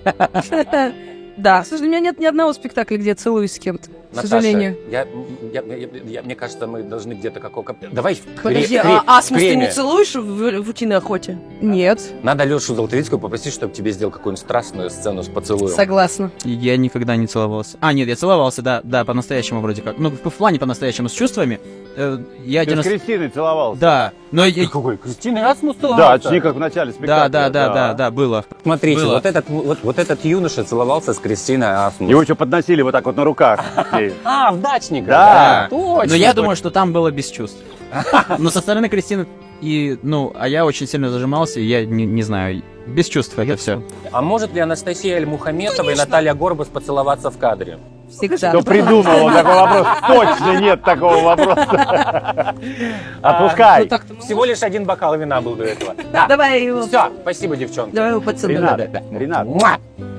Да, 1.38 1.64
слушай, 1.64 1.84
у 1.84 1.86
меня 1.86 2.02
нет 2.02 2.20
ни 2.20 2.26
одного 2.26 2.52
спектакля, 2.52 2.98
где 2.98 3.16
целуюсь 3.16 3.54
с 3.54 3.60
кем-то, 3.60 3.90
к 4.12 4.16
Наташа, 4.16 4.28
сожалению. 4.28 4.76
Я, 4.90 5.06
я- 5.54 5.62
я- 5.62 5.88
я- 6.06 6.24
мне 6.24 6.36
кажется, 6.36 6.66
мы 6.66 6.82
должны 6.82 7.14
где-то 7.14 7.40
какого... 7.40 7.76
Давай 7.92 8.16
в 8.16 8.26
кре- 8.26 8.42
Подожди, 8.42 8.76
кре- 8.78 9.02
а 9.06 9.18
асмус 9.20 9.40
ты 9.40 9.56
не 9.56 9.72
целуешь 9.72 10.16
в, 10.16 10.62
в 10.64 10.70
утиной 10.70 10.98
охоте? 10.98 11.38
Нет. 11.62 12.02
Надо 12.24 12.44
Лешу 12.44 12.74
Золотовицкую 12.74 13.20
попросить, 13.20 13.54
чтобы 13.54 13.74
тебе 13.74 13.92
сделал 13.92 14.12
какую-нибудь 14.12 14.40
страстную 14.44 14.90
сцену 14.90 15.22
с 15.22 15.28
поцелуем. 15.28 15.76
Согласна. 15.76 16.32
Я 16.44 16.76
никогда 16.78 17.16
не 17.16 17.28
целовался. 17.28 17.78
А, 17.82 17.94
нет, 17.94 18.08
я 18.08 18.16
целовался, 18.16 18.62
да, 18.64 18.82
да, 18.84 19.06
по-настоящему 19.06 19.62
вроде 19.62 19.84
как. 19.84 20.00
Ну, 20.00 20.10
в, 20.10 20.30
в 20.30 20.34
плане 20.34 20.58
по-настоящему, 20.60 21.08
с 21.08 21.14
чувствами. 21.14 21.60
Э, 21.96 22.18
я 22.46 22.64
Ты 22.66 22.72
один 22.72 22.84
с 22.84 22.86
раз... 22.88 22.94
Кристиной 22.94 23.30
целовался? 23.30 23.80
Да, 23.82 24.12
но... 24.32 24.46
я- 24.46 24.68
Какой? 24.68 24.98
Кристина 24.98 25.50
Асмус 25.52 25.76
Да, 25.76 25.82
целовался? 25.88 26.30
очни, 26.30 26.40
как 26.40 26.56
в 26.56 26.60
начале 26.60 26.92
Да, 26.92 26.98
спектакля. 26.98 27.30
да, 27.30 27.50
да, 27.50 27.70
да, 27.74 27.94
да, 27.94 28.12
было. 28.12 28.46
Смотрите, 28.64 29.02
Было. 29.02 29.16
вот 29.16 29.26
этот, 29.26 29.50
вот, 29.50 29.80
вот 29.84 30.00
этот 30.00 30.24
юноша 30.26 30.64
целовался 30.64 31.14
с 31.14 31.20
Кристиной 31.20 31.68
Асмус. 31.86 32.10
Его 32.10 32.24
что, 32.24 32.36
подносили 32.36 32.82
вот 32.82 32.92
так 32.92 33.06
вот 33.06 33.16
на 33.18 33.24
руках? 33.24 33.60
А, 34.24 34.52
в 34.52 34.62
дачника. 34.62 35.08
Да. 35.08 35.68
Точно. 35.70 36.10
Но 36.10 36.16
я 36.16 36.34
думаю, 36.34 36.56
что 36.56 36.70
там 36.70 36.94
было 36.94 37.12
без 37.12 37.30
чувств. 37.30 37.60
Но 38.38 38.50
со 38.50 38.62
стороны 38.62 38.90
Кристины 38.90 39.26
и, 39.62 39.98
ну, 40.04 40.32
а 40.36 40.48
я 40.48 40.66
очень 40.66 40.88
сильно 40.88 41.10
зажимался, 41.10 41.60
и 41.60 41.64
я 41.64 41.86
не, 41.86 42.06
не 42.06 42.24
знаю, 42.24 42.62
без 42.88 43.08
чувств 43.08 43.38
это 43.38 43.58
все. 43.58 43.84
А 44.12 44.22
может 44.22 44.54
ли 44.54 44.62
Анастасия 44.62 45.18
Аль-Мухаметова 45.18 45.90
и 45.90 45.96
Наталья 45.96 46.34
Горбас 46.34 46.68
поцеловаться 46.68 47.30
в 47.30 47.38
кадре? 47.38 47.78
Всегда. 48.10 48.50
Кто 48.50 48.62
придумал 48.62 49.30
такой 49.30 49.54
вопрос? 49.54 49.88
Точно 50.08 50.60
нет 50.62 50.82
такого 50.84 51.22
вопроса. 51.22 52.56
Отпускай. 53.22 53.88
Ну, 54.10 54.22
Всего 54.22 54.46
лишь 54.46 54.64
один 54.64 54.86
бокал 54.86 55.16
вина 55.18 55.42
был 55.42 55.56
до 55.56 55.66
этого. 55.66 55.94
Да. 56.12 56.26
Давай 56.28 56.64
его, 56.64 56.88
Все, 56.88 57.12
спасибо, 57.22 57.56
девчонки. 57.56 57.94
давай 57.94 58.12
его 58.12 58.22
поцелуем. 58.22 58.62
Ренат, 58.62 59.04
Ренат. 59.12 59.48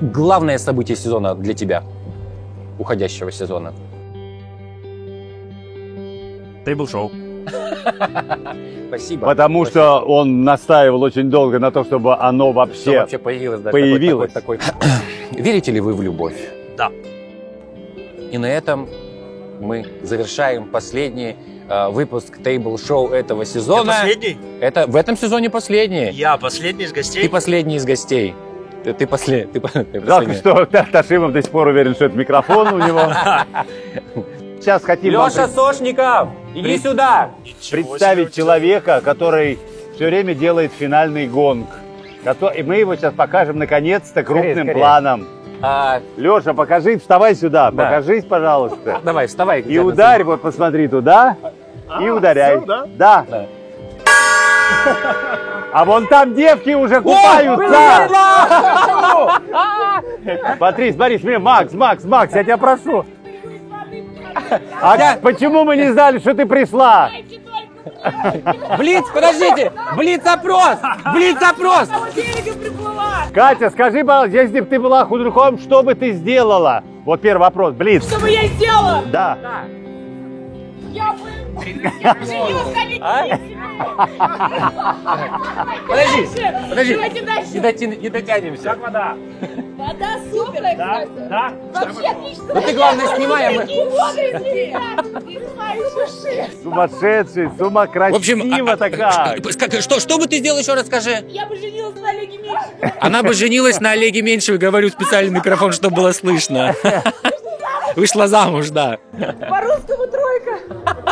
Главное 0.03 0.59
событие 0.59 0.97
сезона 0.97 1.35
для 1.35 1.55
тебя, 1.55 1.83
уходящего 2.81 3.31
сезона. 3.31 3.73
Тейбл-шоу. 6.65 7.11
Спасибо. 8.89 9.27
Потому 9.27 9.65
что 9.67 10.01
он 10.01 10.45
настаивал 10.45 11.03
очень 11.03 11.31
долго 11.31 11.59
на 11.59 11.71
то, 11.71 11.85
чтобы 11.85 12.17
оно 12.17 12.51
Что 12.51 12.93
вообще... 12.93 13.19
появилось. 13.19 13.61
да, 13.61 13.71
появилось. 13.71 14.33
такой- 14.33 14.59
такой- 14.59 14.81
такой. 14.81 14.89
Верите 15.43 15.73
ли 15.73 15.81
вы 15.81 15.95
в 15.95 16.03
любовь? 16.03 16.37
Да. 16.77 16.91
И 18.33 18.39
на 18.39 18.47
этом 18.47 18.89
мы 19.61 19.87
завершаем 20.03 20.67
последний 20.67 21.37
э, 21.69 21.89
выпуск 21.91 22.39
тейбл-шоу 22.43 23.09
этого 23.11 23.45
сезона. 23.45 23.93
последний? 23.93 24.37
Это 24.61 24.87
в 24.87 24.97
этом 24.97 25.17
сезоне 25.17 25.51
последний. 25.51 26.11
Я 26.13 26.37
последний 26.37 26.85
из 26.85 26.93
гостей. 26.93 27.23
Ты 27.23 27.29
последний 27.29 27.77
из 27.77 27.85
гостей. 27.85 28.35
Ты, 28.85 28.95
ты, 28.95 29.07
после, 29.07 29.45
ты, 29.47 29.61
ты 29.61 30.01
Жалко, 30.01 30.27
последний. 30.27 30.35
что 30.35 30.65
Та- 30.67 30.87
Ташимов 30.91 31.33
до 31.33 31.43
сих 31.43 31.51
пор 31.51 31.69
уверен, 31.69 31.95
что 31.95 32.07
это 32.07 32.17
микрофон 32.17 32.69
у 32.75 32.79
него. 32.79 33.01
Сейчас 34.61 34.83
хотим 34.83 35.15
вам 35.15 35.29
Леша 35.29 35.49
Сошников, 35.49 36.29
иди 36.55 36.79
сюда. 36.79 37.31
представить 37.71 38.35
человека, 38.35 39.01
который 39.05 39.59
все 39.95 40.07
время 40.07 40.35
делает 40.35 40.73
финальный 40.73 41.27
гонг. 41.27 41.69
И 42.57 42.63
мы 42.63 42.77
его 42.77 42.95
сейчас 42.97 43.15
покажем 43.15 43.59
наконец-то 43.59 44.23
крупным 44.23 44.53
скорее. 44.67 44.75
планом. 44.75 45.27
А, 45.63 46.01
Леша, 46.17 46.55
покажи, 46.55 46.99
вставай 46.99 47.35
сюда, 47.35 47.71
Да. 47.71 47.85
покажись, 47.85 48.25
пожалуйста. 48.25 49.01
давай, 49.05 49.27
вставай. 49.27 49.61
И 49.61 49.79
ударь, 49.79 50.25
вот 50.25 50.41
посмотри 50.41 50.89
туда, 50.89 51.37
и 52.01 52.09
ударяй. 52.09 52.61
да? 52.67 52.87
Да. 52.97 53.27
Да. 53.29 53.47
А 55.73 55.85
вон 55.85 56.07
там 56.09 56.35
девки 56.35 56.71
уже 56.71 57.01
купаются. 57.01 58.09
Смотри, 60.57 60.93
смотри, 60.93 61.19
смотри, 61.19 61.39
Макс, 61.39 61.73
Макс, 61.73 62.05
Макс, 62.05 62.35
я 62.35 62.45
тебя 62.45 62.57
прошу. 62.57 63.05
А 64.81 65.17
почему 65.23 65.65
мы 65.65 65.77
не 65.77 65.93
знали, 65.93 66.19
что 66.19 66.35
ты 66.35 66.47
пришла? 66.47 67.11
Блиц, 68.79 69.05
подождите! 69.13 69.73
Блиц-опрос! 69.97 70.79
Блиц-опрос! 71.15 71.89
Катя, 73.33 73.71
скажи, 73.71 74.05
пожалуйста, 74.05 74.37
если 74.37 74.61
бы 74.61 74.67
ты 74.67 74.79
была 74.79 75.05
худруком, 75.05 75.59
что 75.59 75.83
бы 75.83 75.95
ты 75.95 76.13
сделала? 76.13 76.83
Вот 77.05 77.21
первый 77.21 77.43
вопрос, 77.43 77.75
Блиц. 77.75 78.07
Что 78.07 78.21
бы 78.21 78.31
я 78.31 78.47
сделала? 78.49 79.03
Да. 79.07 79.39
Я 80.93 81.13
бы 81.13 81.31
Подожди, 85.89 86.29
подожди. 86.69 86.95
Давайте 86.95 87.23
дальше. 87.23 87.51
Не, 87.55 87.61
доти- 87.61 87.97
не 88.01 88.09
дотянемся. 88.09 88.63
Как 88.65 88.79
вода? 88.81 89.15
Вода 89.79 90.19
супер, 90.31 90.63
Да? 90.63 91.01
кстати. 91.05 91.11
Да? 91.29 91.53
Вообще 91.75 92.09
отлично. 92.09 92.45
Ну 92.55 92.61
ты, 92.61 92.73
главное, 92.75 93.17
снимай, 93.17 93.49
а 93.49 93.53
мы- 93.53 93.67
Сумасшедший, 96.63 97.51
сумакрасиво 97.59 98.17
В 98.17 98.21
общем, 98.21 98.67
а- 98.69 98.73
а- 98.73 98.77
так 98.77 98.93
как. 98.97 99.43
Как- 99.59 99.81
что, 99.81 100.01
что 100.01 100.19
бы 100.19 100.27
ты 100.27 100.39
сделал 100.39 100.59
еще 100.59 100.75
раз, 100.75 100.87
скажи? 100.87 101.25
Я 101.29 101.47
бы 101.47 101.57
женилась 101.57 101.95
на 102.01 102.11
Олеге 102.11 102.39
Меньшикове. 102.39 102.95
Она 103.01 103.23
бы 103.23 103.33
женилась 103.35 103.81
на 103.81 103.91
Олеге 103.93 104.23
Меньшеве, 104.23 104.59
говорю 104.59 104.89
специальный 104.91 105.33
микрофон, 105.33 105.73
чтобы 105.73 105.97
было 105.97 106.13
слышно. 106.13 106.75
Вышла 107.97 108.29
замуж, 108.29 108.69
да. 108.71 108.99
По-русскому 109.49 110.07
тройка. 110.07 111.10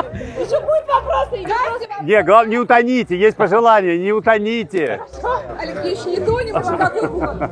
Вопросы? 0.88 1.44
просто- 1.44 2.04
Не, 2.04 2.22
главное, 2.22 2.50
не 2.50 2.58
утоните, 2.58 3.16
есть 3.16 3.36
пожелание, 3.36 3.98
не 3.98 4.12
утоните. 4.12 5.00
Олег 5.60 5.84
Ильич, 5.84 6.04
не 6.06 6.16
тонем, 6.24 6.56
уже 6.56 6.76
какой 6.76 7.08
год. 7.08 7.50